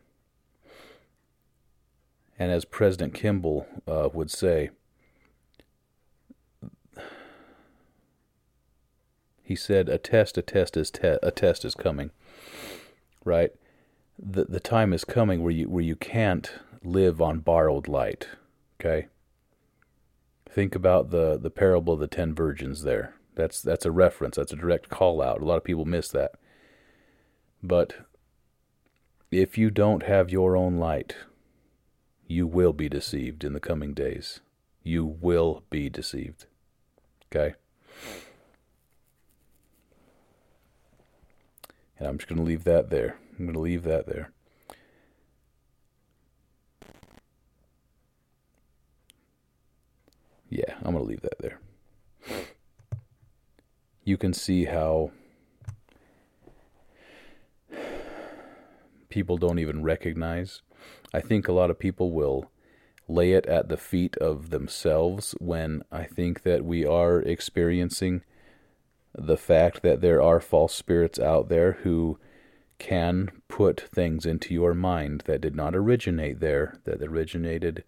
[2.38, 4.72] And as President Kimball uh, would say,
[9.42, 12.12] he said, "A test, a test is te- a test is coming."
[13.24, 13.52] Right,
[14.20, 16.52] the the time is coming where you where you can't
[16.84, 18.28] live on borrowed light.
[18.78, 19.08] Okay.
[20.50, 22.84] Think about the the parable of the ten virgins.
[22.84, 24.36] There, that's that's a reference.
[24.36, 25.42] That's a direct call out.
[25.42, 26.32] A lot of people miss that.
[27.64, 28.06] But
[29.30, 31.16] if you don't have your own light,
[32.28, 34.42] you will be deceived in the coming days.
[34.84, 36.46] You will be deceived.
[37.32, 37.56] Okay?
[42.00, 43.18] And I'm just going to leave that there.
[43.38, 44.32] I'm going to leave that there.
[50.50, 51.60] Yeah, I'm going to leave that there.
[54.04, 55.12] You can see how
[59.12, 60.62] people don't even recognize.
[61.14, 62.50] I think a lot of people will
[63.08, 68.24] lay it at the feet of themselves when I think that we are experiencing
[69.14, 72.18] the fact that there are false spirits out there who
[72.80, 77.84] can put things into your mind that did not originate there, that originated.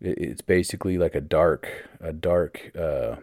[0.00, 3.16] It's basically like a dark, a dark, uh,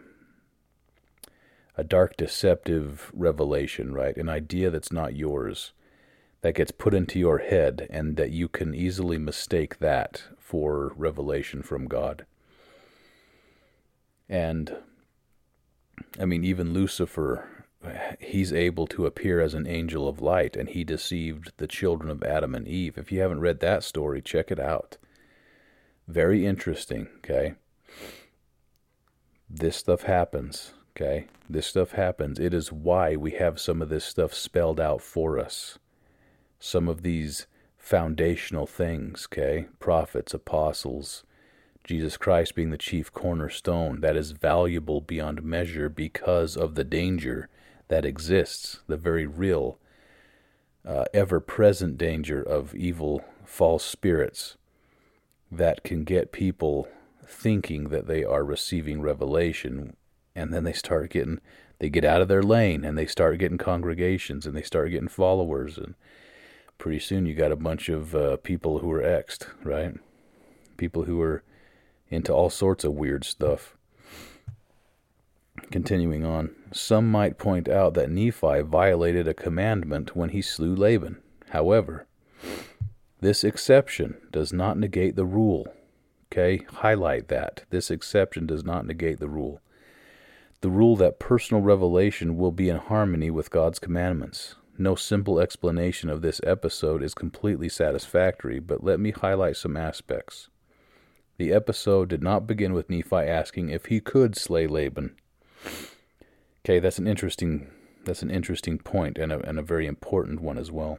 [1.76, 4.16] a dark deceptive revelation, right?
[4.16, 5.72] An idea that's not yours
[6.42, 11.62] that gets put into your head and that you can easily mistake that for revelation
[11.62, 12.24] from God.
[14.28, 14.76] And
[16.18, 17.66] I mean, even Lucifer,
[18.18, 22.22] he's able to appear as an angel of light, and he deceived the children of
[22.22, 22.96] Adam and Eve.
[22.96, 24.96] If you haven't read that story, check it out.
[26.08, 27.54] Very interesting, okay?
[29.48, 31.26] This stuff happens, okay?
[31.48, 32.38] This stuff happens.
[32.38, 35.78] It is why we have some of this stuff spelled out for us
[36.60, 37.46] some of these
[37.78, 39.66] foundational things, okay?
[39.80, 41.24] Prophets, apostles,
[41.82, 47.48] Jesus Christ being the chief cornerstone, that is valuable beyond measure because of the danger
[47.88, 49.78] that exists, the very real,
[50.86, 54.56] uh, ever present danger of evil, false spirits
[55.50, 56.86] that can get people
[57.26, 59.96] thinking that they are receiving revelation
[60.34, 61.40] and then they start getting
[61.78, 65.08] they get out of their lane and they start getting congregations and they start getting
[65.08, 65.94] followers and
[66.80, 69.94] pretty soon you got a bunch of uh, people who are exed, right?
[70.78, 71.44] People who are
[72.08, 73.76] into all sorts of weird stuff.
[75.70, 81.18] Continuing on, some might point out that Nephi violated a commandment when he slew Laban.
[81.50, 82.06] However,
[83.20, 85.72] this exception does not negate the rule.
[86.32, 87.64] Okay, highlight that.
[87.68, 89.60] This exception does not negate the rule.
[90.62, 94.54] The rule that personal revelation will be in harmony with God's commandments.
[94.80, 100.48] No simple explanation of this episode is completely satisfactory, but let me highlight some aspects.
[101.36, 105.16] The episode did not begin with Nephi asking if he could slay Laban.
[106.64, 107.70] Okay, that's an interesting
[108.06, 110.98] that's an interesting point and a, and a very important one as well.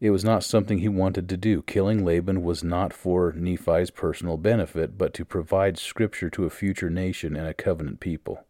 [0.00, 1.60] It was not something he wanted to do.
[1.60, 6.88] Killing Laban was not for Nephi's personal benefit, but to provide scripture to a future
[6.88, 8.46] nation and a covenant people.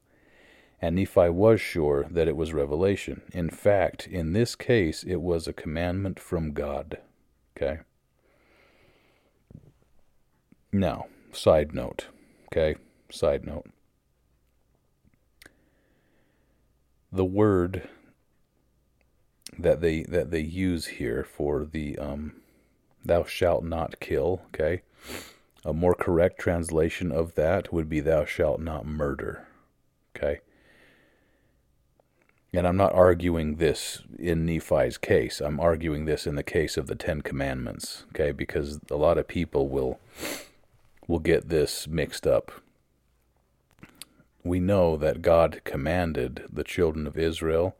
[0.80, 3.22] And Nephi was sure that it was revelation.
[3.32, 6.98] In fact, in this case, it was a commandment from God.
[7.56, 7.80] Okay?
[10.72, 12.08] Now, side note.
[12.52, 12.76] Okay?
[13.10, 13.66] Side note.
[17.10, 17.88] The word
[19.58, 22.34] that they that they use here for the um,
[23.04, 24.82] "thou shalt not kill." Okay,
[25.64, 29.46] a more correct translation of that would be "thou shalt not murder."
[30.14, 30.40] Okay,
[32.56, 35.42] and I'm not arguing this in Nephi's case.
[35.42, 38.06] I'm arguing this in the case of the Ten Commandments.
[38.14, 40.00] Okay, because a lot of people will
[41.06, 42.50] will get this mixed up.
[44.42, 47.76] We know that God commanded the children of Israel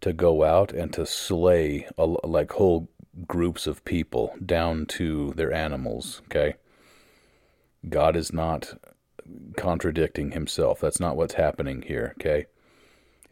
[0.00, 2.88] to go out and to slay a, like whole
[3.28, 6.22] groups of people down to their animals.
[6.24, 6.56] Okay,
[7.88, 8.80] God is not
[9.56, 10.80] contradicting Himself.
[10.80, 12.14] That's not what's happening here.
[12.18, 12.46] Okay,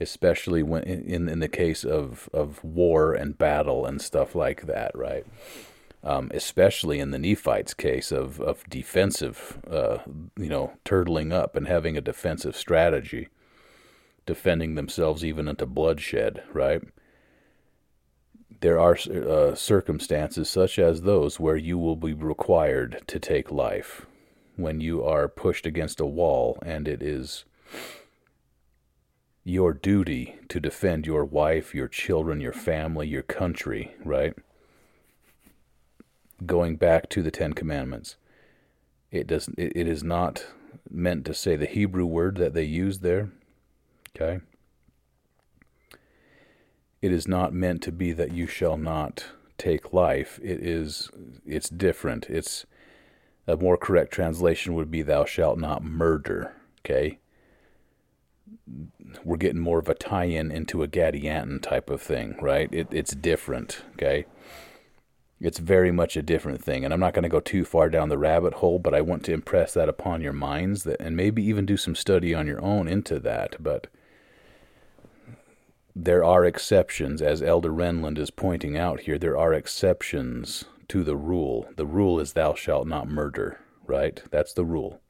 [0.00, 4.96] especially when in in the case of of war and battle and stuff like that.
[4.96, 5.26] Right.
[6.02, 9.98] Um, especially in the Nephites' case of of defensive, uh,
[10.36, 13.28] you know, turtling up and having a defensive strategy
[14.26, 16.82] defending themselves even into bloodshed, right?
[18.60, 24.06] There are uh, circumstances such as those where you will be required to take life
[24.56, 27.44] when you are pushed against a wall and it is
[29.44, 34.34] your duty to defend your wife, your children, your family, your country, right?
[36.44, 38.16] Going back to the Ten Commandments,
[39.10, 39.48] it does.
[39.56, 40.46] It, is not
[40.90, 43.30] meant to say the Hebrew word that they use there
[44.14, 44.40] Okay?
[47.02, 49.26] It is not meant to be that you shall not
[49.58, 50.40] take life.
[50.42, 51.10] It is
[51.46, 52.26] it's different.
[52.30, 52.64] It's
[53.46, 57.18] a more correct translation would be thou shalt not murder, okay?
[59.24, 62.68] We're getting more of a tie-in into a Gadianton type of thing, right?
[62.72, 64.26] It, it's different, okay?
[65.40, 68.08] It's very much a different thing, and I'm not going to go too far down
[68.08, 71.42] the rabbit hole, but I want to impress that upon your minds that, and maybe
[71.42, 73.56] even do some study on your own into that.
[73.60, 73.88] But
[75.94, 81.16] there are exceptions, as Elder Renlund is pointing out here, there are exceptions to the
[81.16, 81.68] rule.
[81.76, 84.22] The rule is thou shalt not murder, right?
[84.30, 85.00] That's the rule.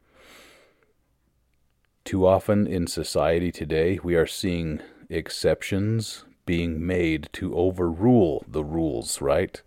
[2.05, 9.20] Too often in society today, we are seeing exceptions being made to overrule the rules,
[9.20, 9.62] right?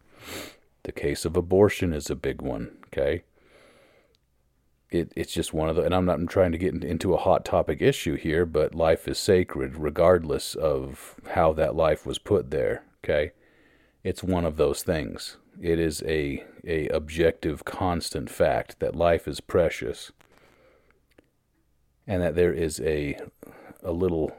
[0.84, 3.24] The case of abortion is a big one, okay?
[4.90, 7.18] it, it's just one of the, and I'm not I'm trying to get into a
[7.18, 12.52] hot topic issue here, but life is sacred regardless of how that life was put
[12.52, 12.84] there.
[13.04, 13.32] Okay,
[14.04, 15.38] it's one of those things.
[15.62, 20.12] It is a a objective, constant fact that life is precious,
[22.08, 23.20] and that there is a
[23.84, 24.32] a little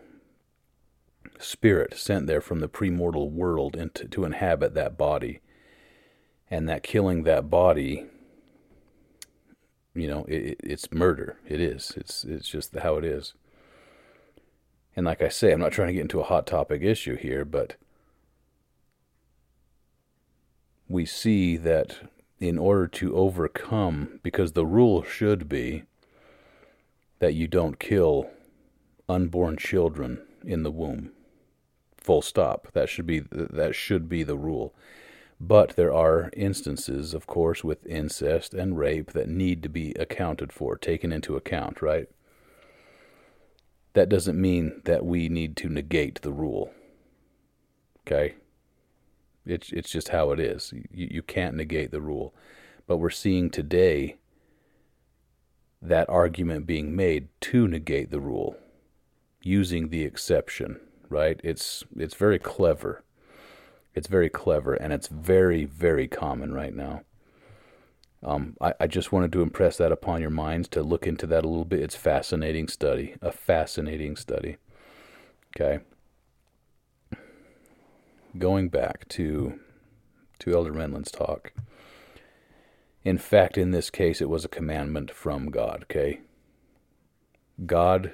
[1.39, 5.41] spirit sent there from the premortal world into to inhabit that body,
[6.51, 8.07] and that killing that body
[9.99, 11.39] you know, it, it's murder.
[11.47, 11.93] It is.
[11.97, 13.35] It's it's just how it is.
[14.95, 17.45] And like I say, I'm not trying to get into a hot topic issue here,
[17.45, 17.77] but
[20.89, 21.99] we see that
[22.41, 25.83] in order to overcome, because the rule should be
[27.19, 28.31] that you don't kill
[29.09, 31.11] unborn children in the womb.
[31.97, 32.69] Full stop.
[32.73, 34.75] That should be that should be the rule.
[35.41, 40.53] But there are instances, of course, with incest and rape that need to be accounted
[40.53, 42.09] for, taken into account, right?
[43.93, 46.73] That doesn't mean that we need to negate the rule.
[48.07, 48.35] Okay?
[49.47, 50.73] It's, it's just how it is.
[50.91, 52.35] You, you can't negate the rule.
[52.87, 54.17] But we're seeing today
[55.81, 58.57] that argument being made to negate the rule
[59.43, 61.41] using the exception, right?
[61.45, 63.05] It's, it's very clever
[63.99, 67.03] it's very clever and it's very, very common right now.
[68.23, 71.45] Um, I, I just wanted to impress that upon your minds to look into that
[71.45, 71.81] a little bit.
[71.81, 74.57] It's fascinating study, a fascinating study.
[75.57, 75.81] Okay.
[78.39, 79.59] Going back to
[80.41, 81.53] to Elder Renlund's talk.
[83.09, 85.85] In fact, in this case, it was a commandment from God.
[85.85, 86.21] Okay.
[87.65, 88.13] God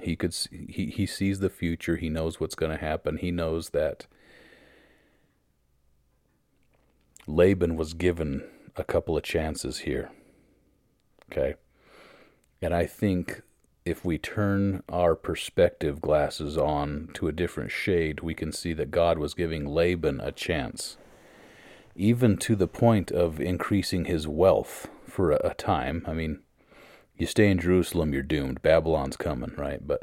[0.00, 1.96] He could he he sees the future.
[1.96, 3.16] He knows what's going to happen.
[3.16, 4.06] He knows that
[7.26, 8.44] Laban was given
[8.76, 10.10] a couple of chances here.
[11.30, 11.54] Okay?
[12.60, 13.42] And I think
[13.84, 18.92] if we turn our perspective glasses on to a different shade, we can see that
[18.92, 20.96] God was giving Laban a chance,
[21.94, 26.04] even to the point of increasing his wealth for a, time.
[26.06, 26.40] I mean,
[27.16, 28.62] you stay in Jerusalem, you're doomed.
[28.62, 29.86] Babylon's coming, right?
[29.86, 30.02] But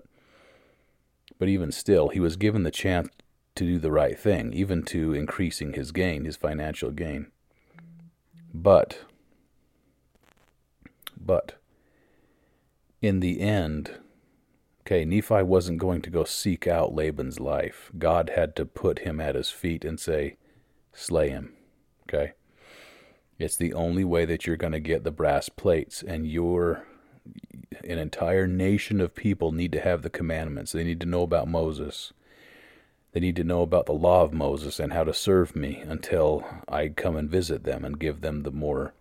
[1.38, 3.10] but even still, he was given the chance
[3.56, 7.28] to do the right thing, even to increasing his gain, his financial gain.
[8.54, 9.00] But
[11.20, 11.56] but
[13.02, 13.92] in the end,
[14.82, 17.92] okay, Nephi wasn't going to go seek out Laban's life.
[17.98, 20.38] God had to put him at his feet and say,
[20.94, 21.54] slay him.
[22.10, 22.34] Okay?
[23.38, 26.86] It's the only way that you're going to get the brass plates, and your
[27.84, 30.72] an entire nation of people need to have the commandments.
[30.72, 32.12] They need to know about Moses.
[33.12, 36.46] They need to know about the law of Moses and how to serve me until
[36.68, 38.94] I come and visit them and give them the more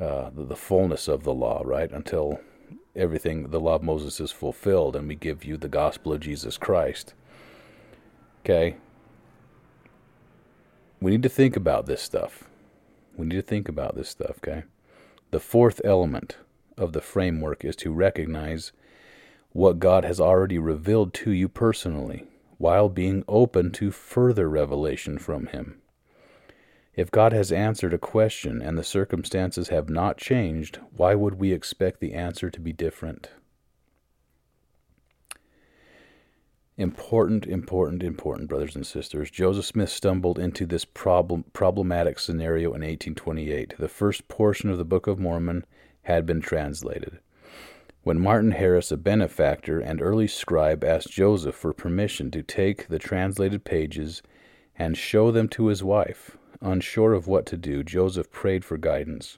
[0.00, 1.90] uh, the, the fullness of the law, right?
[1.92, 2.40] Until
[2.96, 6.56] everything, the law of Moses is fulfilled and we give you the gospel of Jesus
[6.56, 7.14] Christ.
[8.40, 8.76] Okay?
[11.04, 12.44] We need to think about this stuff.
[13.14, 14.62] We need to think about this stuff, okay?
[15.32, 16.38] The fourth element
[16.78, 18.72] of the framework is to recognize
[19.52, 22.24] what God has already revealed to you personally
[22.56, 25.82] while being open to further revelation from Him.
[26.94, 31.52] If God has answered a question and the circumstances have not changed, why would we
[31.52, 33.28] expect the answer to be different?
[36.76, 39.30] Important, important, important, brothers and sisters.
[39.30, 43.74] Joseph Smith stumbled into this problem, problematic scenario in 1828.
[43.78, 45.64] The first portion of the Book of Mormon
[46.02, 47.20] had been translated.
[48.02, 52.98] When Martin Harris, a benefactor and early scribe, asked Joseph for permission to take the
[52.98, 54.20] translated pages
[54.76, 59.36] and show them to his wife, Unsure of what to do, Joseph prayed for guidance.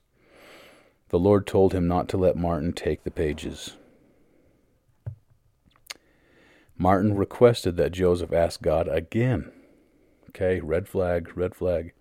[1.08, 3.76] The Lord told him not to let Martin take the pages.
[6.78, 9.50] Martin requested that Joseph ask God again.
[10.30, 11.92] Okay, red flag, red flag.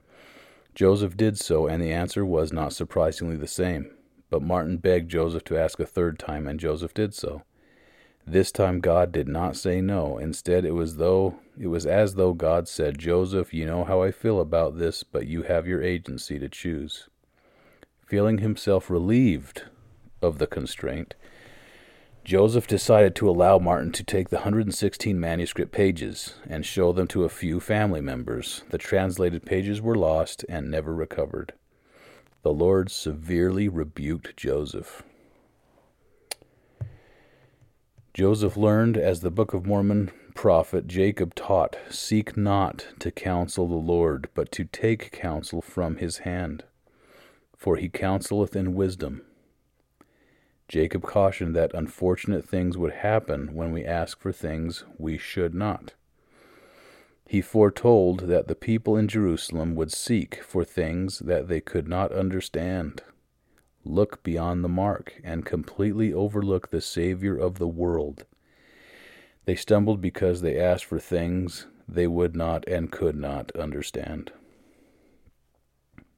[0.74, 3.92] Joseph did so, and the answer was not surprisingly the same.
[4.30, 7.44] But Martin begged Joseph to ask a third time, and Joseph did so.
[8.28, 10.18] This time God did not say no.
[10.18, 14.12] Instead, it was though it was as though God said, "Joseph, you know how I
[14.12, 17.08] feel about this, but you have your agency to choose."
[18.06, 19.64] Feeling himself relieved
[20.22, 21.14] of the constraint,
[22.26, 27.24] Joseph decided to allow Martin to take the 116 manuscript pages and show them to
[27.24, 28.64] a few family members.
[28.72, 31.54] The translated pages were lost and never recovered.
[32.42, 35.04] The Lord severely rebuked Joseph.
[38.16, 43.76] Joseph learned, as the Book of Mormon prophet Jacob taught, Seek not to counsel the
[43.76, 46.64] Lord, but to take counsel from his hand,
[47.56, 49.22] for he counseleth in wisdom.
[50.68, 55.94] Jacob cautioned that unfortunate things would happen when we ask for things we should not.
[57.28, 62.12] He foretold that the people in Jerusalem would seek for things that they could not
[62.12, 63.02] understand
[63.84, 68.26] look beyond the mark and completely overlook the Savior of the world.
[69.46, 74.32] They stumbled because they asked for things they would not and could not understand.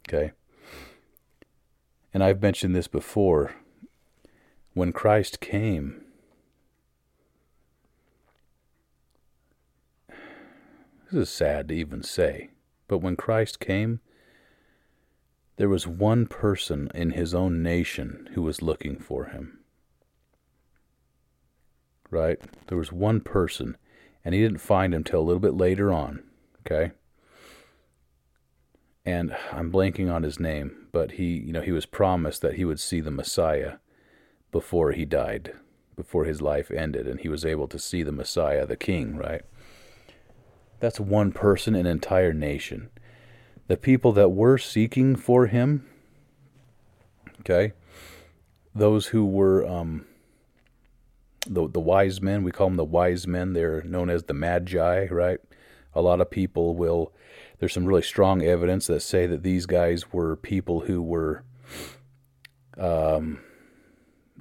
[0.08, 0.32] Okay?
[2.14, 3.54] And I've mentioned this before.
[4.78, 6.02] When Christ came,
[10.08, 12.52] this is sad to even say,
[12.88, 14.02] but when Christ came,
[15.56, 19.62] there was one person in his own nation who was looking for him.
[22.12, 22.40] Right?
[22.68, 23.78] There was one person,
[24.24, 26.22] and he didn't find him till a little bit later on.
[26.60, 26.92] Okay?
[29.04, 32.64] And I'm blanking on his name, but he, you know, he was promised that he
[32.64, 33.78] would see the Messiah
[34.52, 35.54] before he died,
[35.96, 39.42] before his life ended, and he was able to see the Messiah, the King, right?
[40.80, 42.90] That's one person, an entire nation
[43.68, 45.86] the people that were seeking for him,
[47.42, 47.74] okay,
[48.74, 50.06] those who were um,
[51.46, 53.54] the the wise men, we call them the wise men.
[53.54, 55.40] They're known as the magi, right?
[55.94, 57.14] A lot of people will.
[57.60, 61.44] There's some really strong evidence that say that these guys were people who were,
[62.78, 63.40] um,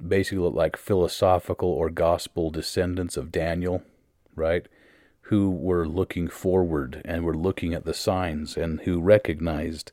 [0.05, 3.83] basically like philosophical or gospel descendants of Daniel,
[4.35, 4.67] right?
[5.27, 9.91] who were looking forward and were looking at the signs and who recognized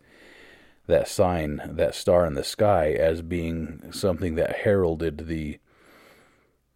[0.86, 5.58] that sign, that star in the sky, as being something that heralded the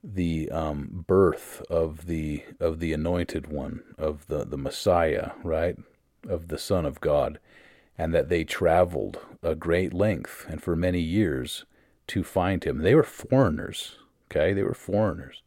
[0.03, 5.77] the um, birth of the of the anointed one of the the Messiah, right,
[6.29, 7.39] of the Son of God,
[7.97, 11.65] and that they traveled a great length and for many years
[12.09, 12.79] to find him.
[12.79, 13.97] They were foreigners,
[14.31, 14.53] okay?
[14.53, 15.43] They were foreigners.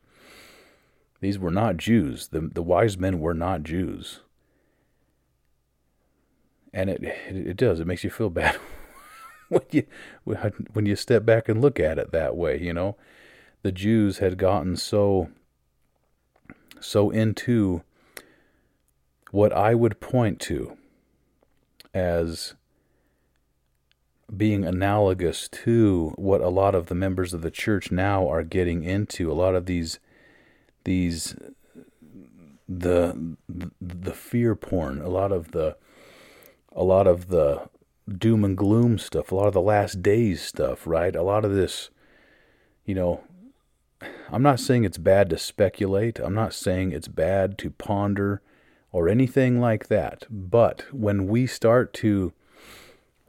[1.19, 2.29] These were not Jews.
[2.29, 4.21] The the wise men were not Jews.
[6.73, 7.79] And it it, it does.
[7.79, 8.57] It makes you feel bad
[9.49, 9.85] when you
[10.25, 12.97] when you step back and look at it that way, you know
[13.61, 15.29] the Jews had gotten so
[16.79, 17.83] so into
[19.29, 20.75] what I would point to
[21.93, 22.55] as
[24.35, 28.83] being analogous to what a lot of the members of the church now are getting
[28.83, 29.99] into a lot of these
[30.85, 31.35] these
[32.67, 33.35] the
[33.81, 35.75] the fear porn a lot of the
[36.73, 37.69] a lot of the
[38.17, 41.53] doom and gloom stuff a lot of the last days stuff right a lot of
[41.53, 41.89] this
[42.85, 43.21] you know
[44.31, 46.19] I'm not saying it's bad to speculate.
[46.19, 48.41] I'm not saying it's bad to ponder
[48.91, 50.25] or anything like that.
[50.29, 52.33] But when we start to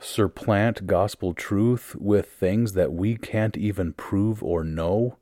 [0.02, 5.16] supplant gospel truth with things that we can't even prove or know,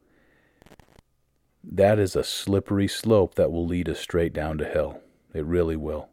[1.62, 5.00] that is a slippery slope that will lead us straight down to hell.
[5.34, 6.08] It really will.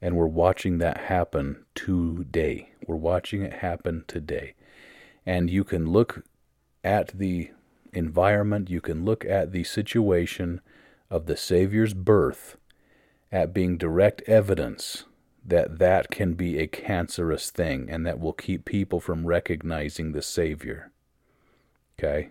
[0.00, 2.70] And we're watching that happen today.
[2.86, 4.54] We're watching it happen today.
[5.24, 6.24] And you can look
[6.84, 7.50] at the
[7.92, 10.60] environment, you can look at the situation
[11.08, 12.56] of the Savior's birth
[13.30, 15.04] at being direct evidence
[15.44, 20.22] that that can be a cancerous thing and that will keep people from recognizing the
[20.22, 20.92] Savior.
[21.98, 22.30] Okay?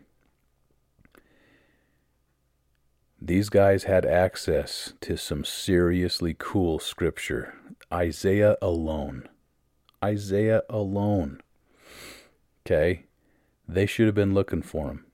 [3.21, 7.53] These guys had access to some seriously cool scripture.
[7.93, 9.27] Isaiah alone.
[10.03, 11.41] Isaiah alone.
[12.65, 13.05] Okay?
[13.67, 15.05] They should have been looking for him.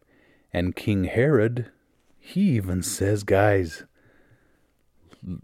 [0.54, 1.70] And King Herod,
[2.18, 3.84] he even says, guys,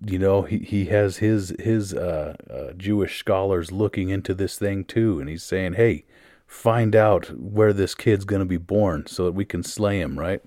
[0.05, 4.83] you know, he, he has his his uh, uh, Jewish scholars looking into this thing
[4.83, 6.05] too, and he's saying, hey,
[6.47, 10.17] find out where this kid's going to be born so that we can slay him,
[10.19, 10.41] right?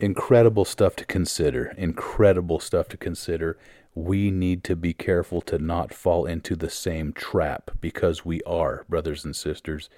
[0.00, 1.74] Incredible stuff to consider.
[1.76, 3.58] Incredible stuff to consider.
[3.94, 8.84] We need to be careful to not fall into the same trap because we are,
[8.88, 9.90] brothers and sisters.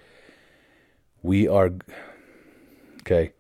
[1.23, 1.71] We are
[3.01, 3.33] Okay.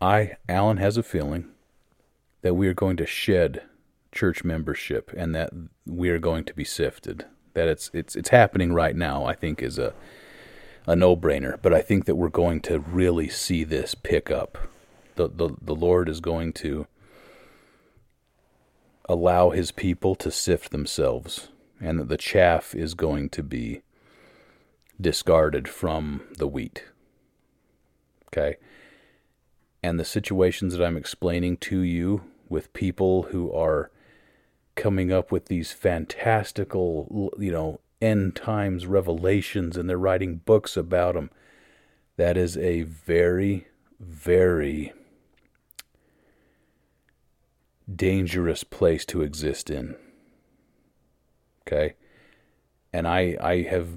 [0.00, 1.51] I, Alan, has a feeling
[2.42, 3.62] that we are going to shed
[4.12, 5.50] church membership and that
[5.86, 7.24] we are going to be sifted.
[7.54, 9.24] That it's it's it's happening right now.
[9.24, 9.94] I think is a
[10.86, 11.60] a no brainer.
[11.60, 14.58] But I think that we're going to really see this pick up.
[15.16, 16.86] The the the Lord is going to
[19.08, 21.48] allow His people to sift themselves,
[21.80, 23.82] and that the chaff is going to be
[25.00, 26.84] discarded from the wheat.
[28.28, 28.56] Okay?
[29.82, 32.22] And the situations that I'm explaining to you
[32.52, 33.90] with people who are
[34.76, 41.14] coming up with these fantastical, you know, end times revelations and they're writing books about
[41.14, 41.30] them.
[42.16, 43.68] That is a very,
[43.98, 44.92] very
[47.92, 49.96] dangerous place to exist in.
[51.66, 51.94] Okay?
[52.92, 53.88] And I I have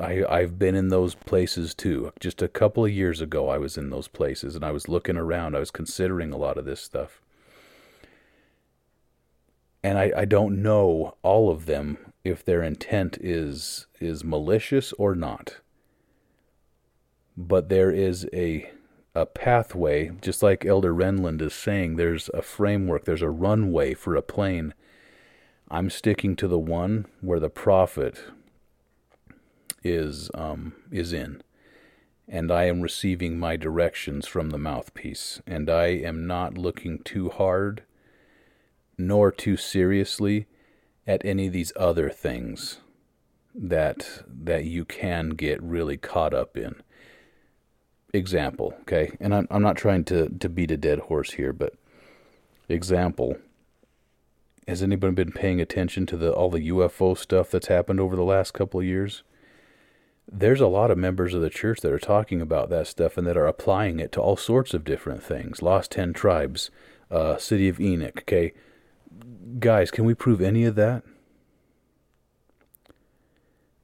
[0.00, 2.12] I, I've been in those places too.
[2.18, 5.16] Just a couple of years ago, I was in those places and I was looking
[5.16, 5.54] around.
[5.54, 7.20] I was considering a lot of this stuff.
[9.84, 15.14] And I, I don't know all of them if their intent is is malicious or
[15.14, 15.58] not.
[17.36, 18.70] But there is a
[19.14, 24.16] a pathway, just like Elder Renlund is saying, there's a framework, there's a runway for
[24.16, 24.74] a plane.
[25.70, 28.18] I'm sticking to the one where the prophet
[29.84, 31.42] is um, is in,
[32.26, 37.28] and I am receiving my directions from the mouthpiece, and I am not looking too
[37.28, 37.82] hard,
[38.98, 40.46] nor too seriously,
[41.06, 42.78] at any of these other things
[43.54, 46.74] that that you can get really caught up in.
[48.12, 51.74] Example, okay, and I'm I'm not trying to to beat a dead horse here, but
[52.68, 53.36] example
[54.66, 58.22] has anybody been paying attention to the all the UFO stuff that's happened over the
[58.22, 59.22] last couple of years?
[60.30, 63.26] there's a lot of members of the church that are talking about that stuff and
[63.26, 65.62] that are applying it to all sorts of different things.
[65.62, 66.70] Lost Ten Tribes,
[67.10, 68.20] uh, City of Enoch.
[68.20, 68.52] Okay,
[69.58, 71.02] guys, can we prove any of that?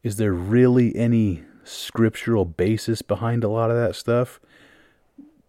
[0.02, 4.40] Is there really any scriptural basis behind a lot of that stuff?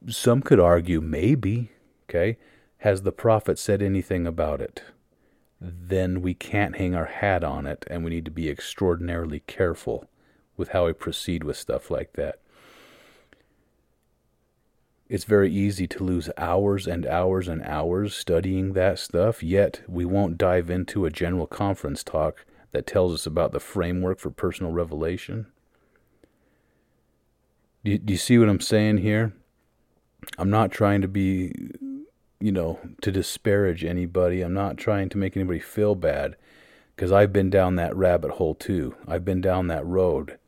[0.08, 1.72] Some could argue maybe.
[2.10, 2.38] Okay,
[2.80, 4.84] has the prophet said anything about it?
[5.62, 10.10] Then we can't hang our hat on it, and we need to be extraordinarily careful
[10.58, 12.40] with how we proceed with stuff like that.
[15.12, 20.06] It's very easy to lose hours and hours and hours studying that stuff, yet we
[20.06, 24.72] won't dive into a general conference talk that tells us about the framework for personal
[24.72, 25.48] revelation.
[27.84, 29.34] Do you, see what I'm saying here?
[30.38, 31.52] I'm not trying to be,
[32.40, 34.42] you know, to disparage anybody.
[34.42, 36.38] I'm not trying to make anybody feel bad
[36.96, 38.96] because I've been down that rabbit hole too.
[39.06, 40.40] I've been down that road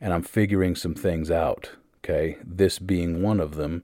[0.00, 1.72] and I'm figuring some things out.
[2.04, 3.82] Okay, this being one of them,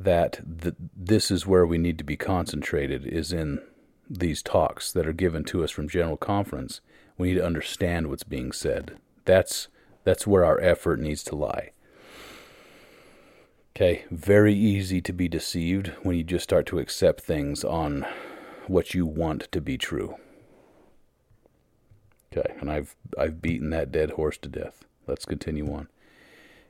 [0.00, 3.60] that th- this is where we need to be concentrated is in
[4.10, 6.80] these talks that are given to us from General Conference.
[7.16, 8.98] We need to understand what's being said.
[9.24, 9.68] That's
[10.02, 11.70] that's where our effort needs to lie.
[13.76, 18.04] Okay, very easy to be deceived when you just start to accept things on
[18.66, 20.16] what you want to be true.
[22.32, 24.84] Okay, and I've I've beaten that dead horse to death.
[25.06, 25.86] Let's continue on.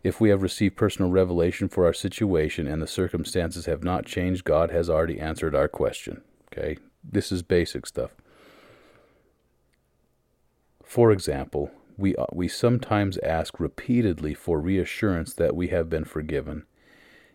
[0.07, 4.45] If we have received personal revelation for our situation and the circumstances have not changed,
[4.45, 6.23] God has already answered our question.
[6.53, 6.77] Okay?
[7.03, 8.12] This is basic stuff.
[10.85, 16.66] For example, we, uh, we sometimes ask repeatedly for reassurance that we have been forgiven.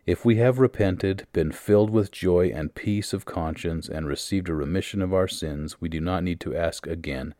[0.06, 4.53] If we have repented, been filled with joy and peace of conscience, and received a
[4.53, 7.35] remission of our sins, we do not need to ask again,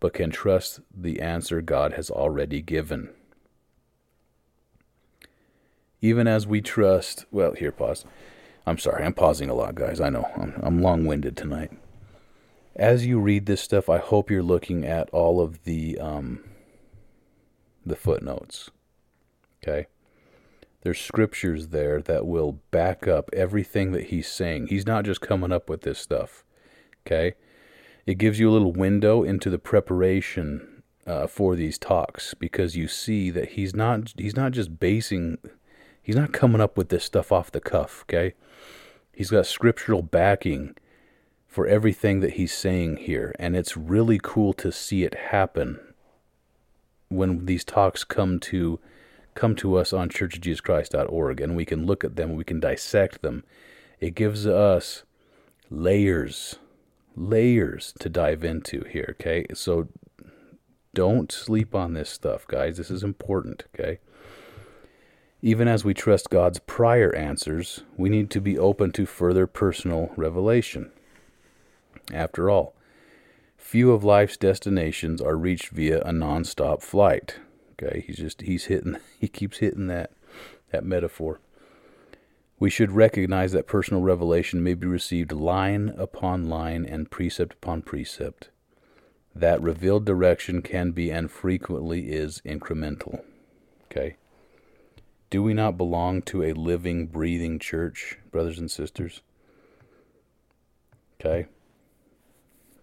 [0.00, 3.10] but can trust the answer God has already given.
[6.00, 8.04] Even as we trust, well, here, pause.
[8.66, 10.00] I'm sorry, I'm pausing a lot, guys.
[10.00, 11.70] I know, I'm, I'm long winded tonight.
[12.74, 16.44] As you read this stuff, I hope you're looking at all of the um,
[17.86, 18.70] the footnotes.
[19.62, 19.86] Okay?
[20.82, 24.68] There's scriptures there that will back up everything that he's saying.
[24.68, 26.44] He's not just coming up with this stuff.
[27.06, 27.34] Okay?
[28.04, 32.88] It gives you a little window into the preparation uh, for these talks because you
[32.88, 35.38] see that he's not he's not just basing
[36.06, 38.32] he's not coming up with this stuff off the cuff, okay?
[39.12, 40.76] He's got scriptural backing
[41.48, 45.80] for everything that he's saying here, and it's really cool to see it happen
[47.08, 48.78] when these talks come to
[49.34, 53.42] come to us on churchofjesuschrist.org and we can look at them, we can dissect them.
[53.98, 55.02] It gives us
[55.70, 56.56] layers
[57.16, 59.44] layers to dive into here, okay?
[59.54, 59.88] So
[60.94, 62.76] don't sleep on this stuff, guys.
[62.76, 63.98] This is important, okay?
[65.46, 70.10] Even as we trust God's prior answers, we need to be open to further personal
[70.16, 70.90] revelation.
[72.12, 72.74] After all,
[73.56, 77.36] few of life's destinations are reached via a nonstop flight.
[77.74, 80.10] Okay, he's just he's hitting he keeps hitting that
[80.72, 81.38] that metaphor.
[82.58, 87.82] We should recognize that personal revelation may be received line upon line and precept upon
[87.82, 88.48] precept.
[89.32, 93.22] That revealed direction can be and frequently is incremental.
[93.84, 94.16] Okay?
[95.28, 99.22] Do we not belong to a living, breathing church, brothers and sisters?
[101.20, 101.46] Okay?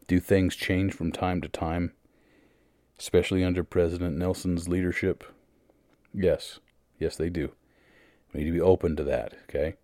[0.08, 1.94] Do things change from time to time,
[3.00, 5.24] especially under President Nelson's leadership?
[6.14, 6.60] Yes.
[7.00, 7.54] Yes, they do.
[8.34, 9.76] We need to be open to that, okay?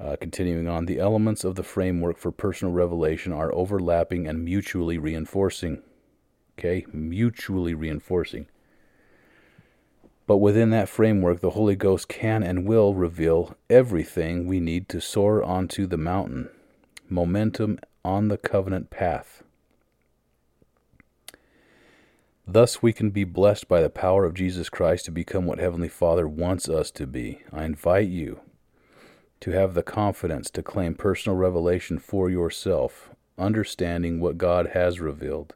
[0.00, 4.98] Uh, continuing on, the elements of the framework for personal revelation are overlapping and mutually
[4.98, 5.82] reinforcing.
[6.58, 6.84] Okay?
[6.92, 8.46] Mutually reinforcing.
[10.28, 15.00] But within that framework, the Holy Ghost can and will reveal everything we need to
[15.00, 16.50] soar onto the mountain,
[17.08, 19.42] momentum on the covenant path.
[22.46, 25.88] Thus, we can be blessed by the power of Jesus Christ to become what Heavenly
[25.88, 27.40] Father wants us to be.
[27.50, 28.40] I invite you
[29.40, 35.54] to have the confidence to claim personal revelation for yourself, understanding what God has revealed,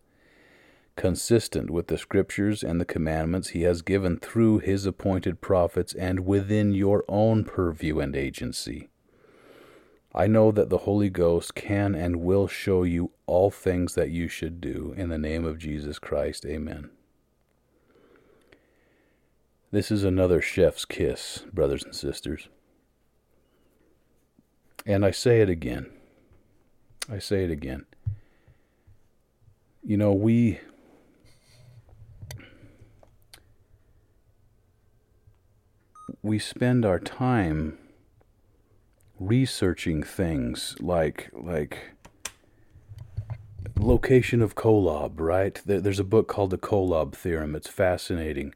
[1.02, 6.20] consistent with the Scriptures and the commandments He has given through His appointed prophets and
[6.20, 8.88] within your own purview and agency.
[10.14, 14.28] I know that the Holy Ghost can and will show you all things that you
[14.28, 14.94] should do.
[14.96, 16.90] In the name of Jesus Christ, amen.
[19.72, 22.46] This is another chef's kiss, brothers and sisters.
[24.86, 25.90] And I say it again.
[27.10, 27.86] I say it again.
[29.82, 30.60] You know, we.
[36.22, 37.78] We spend our time
[39.18, 41.92] researching things like like
[43.78, 45.60] location of Kolob, right?
[45.64, 47.54] There's a book called the Kolob Theorem.
[47.54, 48.54] It's fascinating.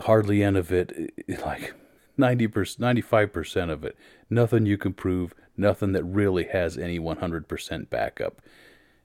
[0.00, 1.12] Hardly any of it,
[1.44, 1.74] like
[2.18, 3.96] 90%, 95% of it,
[4.28, 8.40] nothing you can prove, nothing that really has any 100% backup.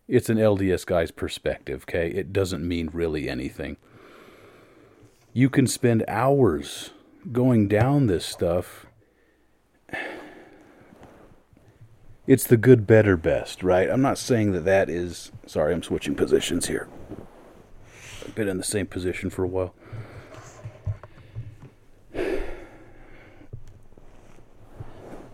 [0.07, 2.09] It's an LDS guy's perspective, okay?
[2.09, 3.77] It doesn't mean really anything.
[5.33, 6.91] You can spend hours
[7.31, 8.85] going down this stuff,
[12.27, 13.89] it's the good, better, best, right?
[13.89, 15.31] I'm not saying that that is.
[15.45, 16.87] Sorry, I'm switching positions here.
[18.25, 19.75] I've been in the same position for a while.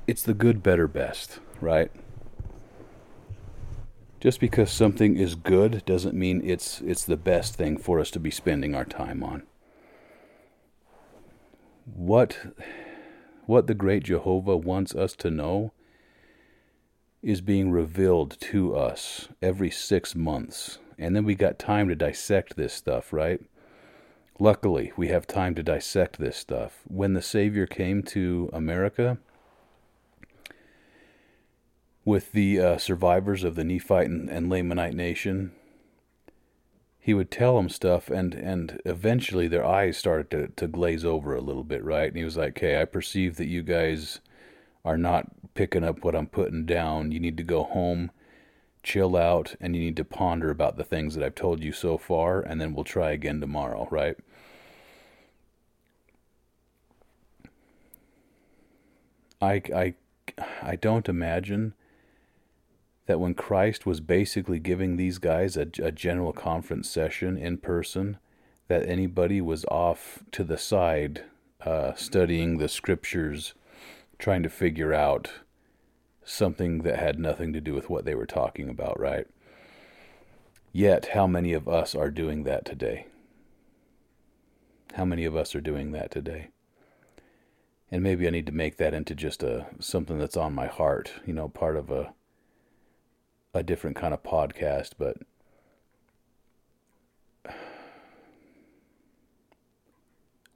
[0.07, 1.89] It's the good, better, best, right?
[4.19, 8.19] Just because something is good doesn't mean it's it's the best thing for us to
[8.19, 9.43] be spending our time on.
[11.86, 12.38] What
[13.45, 15.74] what the great Jehovah wants us to know
[17.22, 20.80] is being revealed to us every 6 months.
[20.98, 23.41] And then we got time to dissect this stuff, right?
[24.40, 26.82] Luckily, we have time to dissect this stuff.
[26.88, 29.18] When the Savior came to America,
[32.06, 35.52] with the uh, survivors of the Nephite and, and Lamanite nation.
[37.03, 41.36] He would tell them stuff, and, and eventually their eyes started to, to glaze over
[41.36, 42.07] a little bit, right?
[42.07, 44.19] And he was like, Hey, I perceive that you guys
[44.86, 47.11] are not picking up what I'm putting down.
[47.11, 48.11] You need to go home,
[48.84, 51.98] chill out, and you need to ponder about the things that I've told you so
[51.98, 54.15] far, and then we'll try again tomorrow, right?
[59.41, 59.94] I, I,
[60.61, 61.73] I don't imagine
[63.06, 68.18] that when Christ was basically giving these guys a, a general conference session in person,
[68.68, 71.23] that anybody was off to the side
[71.65, 73.53] uh, studying the scriptures,
[74.18, 75.32] trying to figure out
[76.23, 79.28] something that had nothing to do with what they were talking about, right?
[80.72, 83.07] Yet, how many of us are doing that today?
[84.94, 86.49] How many of us are doing that today?
[87.91, 91.11] And maybe I need to make that into just a something that's on my heart,
[91.26, 92.14] you know, part of a
[93.53, 95.18] a different kind of podcast, but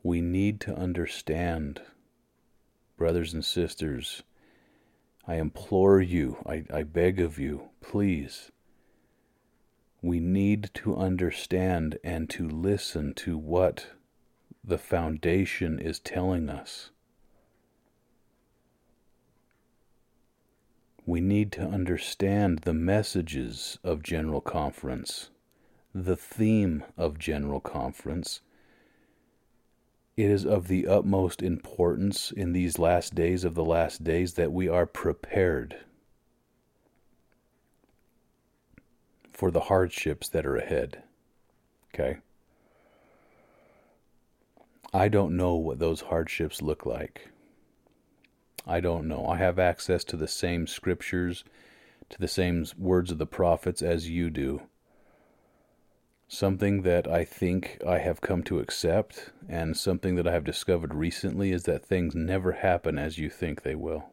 [0.03, 1.81] we need to understand,
[2.97, 4.23] brothers and sisters.
[5.27, 8.51] I implore you, I, I beg of you, please.
[10.01, 13.87] We need to understand and to listen to what
[14.63, 16.91] the foundation is telling us.
[21.05, 25.29] We need to understand the messages of General Conference,
[25.93, 28.41] the theme of General Conference.
[30.17, 34.51] It is of the utmost importance in these last days of the last days that
[34.51, 35.77] we are prepared
[39.31, 41.03] for the hardships that are ahead.
[41.93, 42.17] Okay?
[44.93, 47.29] I don't know what those hardships look like.
[48.67, 49.27] I don't know.
[49.27, 51.43] I have access to the same scriptures,
[52.09, 54.63] to the same words of the prophets as you do.
[56.27, 60.95] Something that I think I have come to accept, and something that I have discovered
[60.95, 64.09] recently, is that things never happen as you think they will.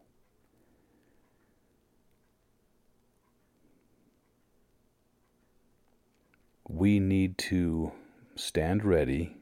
[6.69, 7.93] We need to
[8.35, 9.42] stand ready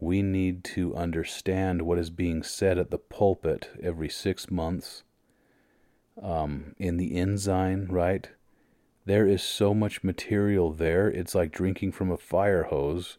[0.00, 5.02] we need to understand what is being said at the pulpit every six months.
[6.22, 8.30] Um, in the ensign, right?
[9.04, 13.18] There is so much material there, it's like drinking from a fire hose.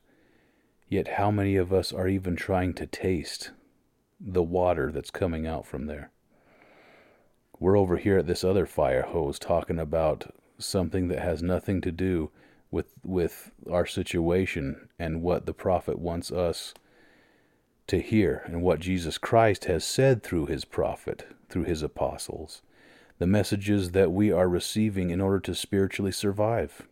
[0.90, 3.52] Yet, how many of us are even trying to taste
[4.20, 6.12] the water that's coming out from there?
[7.60, 11.92] We're over here at this other fire hose talking about something that has nothing to
[11.92, 12.32] do
[12.72, 16.74] with with our situation and what the prophet wants us
[17.88, 22.62] to hear and what Jesus Christ has said through his prophet, through his apostles,
[23.18, 26.88] the messages that we are receiving in order to spiritually survive.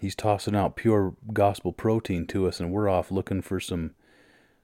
[0.00, 3.94] He's tossing out pure gospel protein to us, and we're off looking for some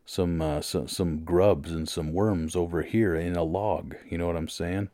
[0.04, 3.94] some uh, some, some grubs and some worms over here in a log.
[4.08, 4.90] You know what I'm saying?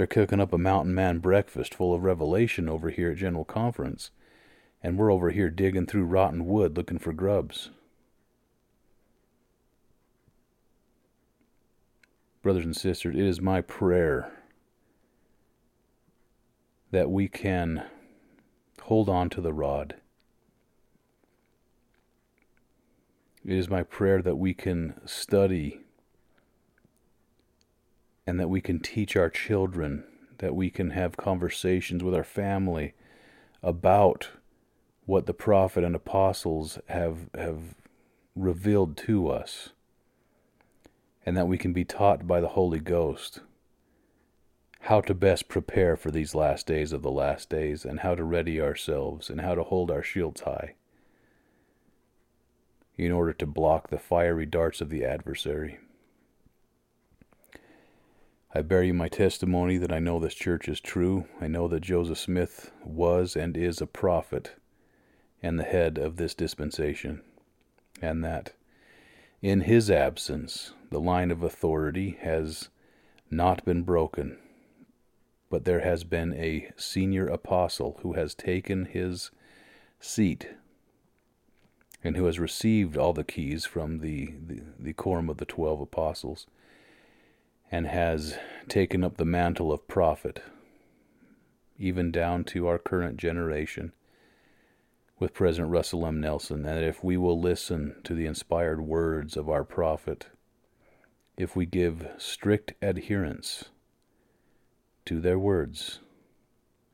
[0.00, 4.10] They're cooking up a mountain man breakfast full of revelation over here at General Conference,
[4.82, 7.68] and we're over here digging through rotten wood looking for grubs.
[12.40, 14.32] Brothers and sisters, it is my prayer
[16.90, 17.84] that we can
[18.84, 19.96] hold on to the rod.
[23.44, 25.82] It is my prayer that we can study
[28.26, 30.04] and that we can teach our children,
[30.38, 32.94] that we can have conversations with our family
[33.62, 34.28] about
[35.06, 37.74] what the prophet and apostles have have
[38.36, 39.70] revealed to us
[41.26, 43.40] and that we can be taught by the Holy Ghost
[44.84, 48.24] how to best prepare for these last days of the last days and how to
[48.24, 50.74] ready ourselves and how to hold our shields high.
[52.96, 55.78] in order to block the fiery darts of the adversary.
[58.52, 61.26] I bear you my testimony that I know this church is true.
[61.40, 64.56] I know that Joseph Smith was and is a prophet
[65.40, 67.22] and the head of this dispensation,
[68.02, 68.54] and that
[69.40, 72.70] in his absence the line of authority has
[73.30, 74.36] not been broken,
[75.48, 79.30] but there has been a senior apostle who has taken his
[80.00, 80.48] seat
[82.02, 85.80] and who has received all the keys from the, the, the quorum of the twelve
[85.80, 86.48] apostles
[87.70, 88.36] and has
[88.68, 90.42] taken up the mantle of prophet,
[91.78, 93.92] even down to our current generation
[95.18, 96.20] with President Russell M.
[96.20, 100.26] Nelson, that if we will listen to the inspired words of our prophet,
[101.36, 103.66] if we give strict adherence
[105.04, 106.00] to their words,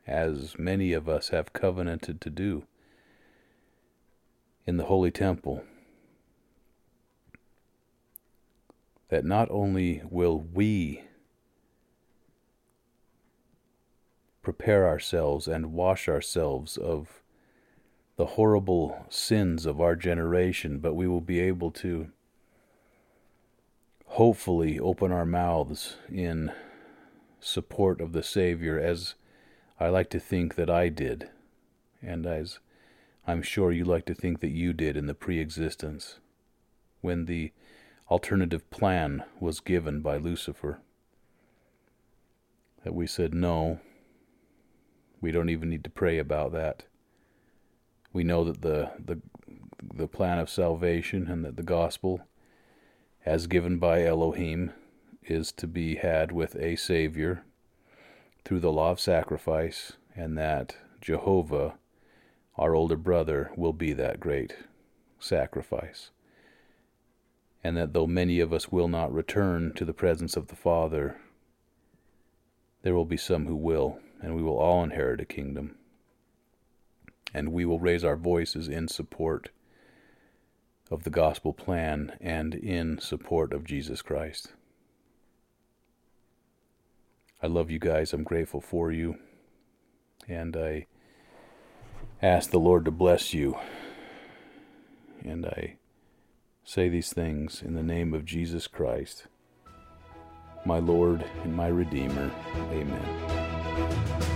[0.07, 2.65] as many of us have covenanted to do
[4.67, 5.63] in the Holy Temple,
[9.09, 11.03] that not only will we
[14.43, 17.23] prepare ourselves and wash ourselves of
[18.17, 22.09] the horrible sins of our generation, but we will be able to
[24.07, 26.51] hopefully open our mouths in
[27.41, 29.15] support of the Savior as
[29.79, 31.29] I like to think that I did,
[32.01, 32.61] and as
[33.27, 36.19] I'm sure you like to think that you did in the pre existence,
[37.03, 37.53] when the
[38.09, 40.81] alternative plan was given by Lucifer.
[42.85, 43.81] That we said, no,
[45.21, 46.85] we don't even need to pray about that.
[48.13, 49.21] We know that the, the,
[49.83, 52.21] the plan of salvation and that the gospel,
[53.25, 54.73] as given by Elohim,
[55.25, 57.43] is to be had with a Savior
[58.45, 61.75] through the law of sacrifice, and that Jehovah,
[62.57, 64.55] our older brother, will be that great
[65.19, 66.11] sacrifice
[67.63, 71.17] and that though many of us will not return to the presence of the Father,
[72.83, 75.77] there will be some who will, and we will all inherit a kingdom.
[77.35, 79.51] And we will raise our voices in support
[80.91, 84.53] of the gospel plan and in support of Jesus Christ.
[87.43, 88.13] I love you guys.
[88.13, 89.19] I'm grateful for you.
[90.29, 90.87] And I
[92.23, 93.59] ask the Lord to bless you.
[95.25, 95.77] And I
[96.67, 99.29] say these things in the name of Jesus Christ,
[100.65, 102.33] my Lord and my Redeemer.
[102.73, 104.36] Amen.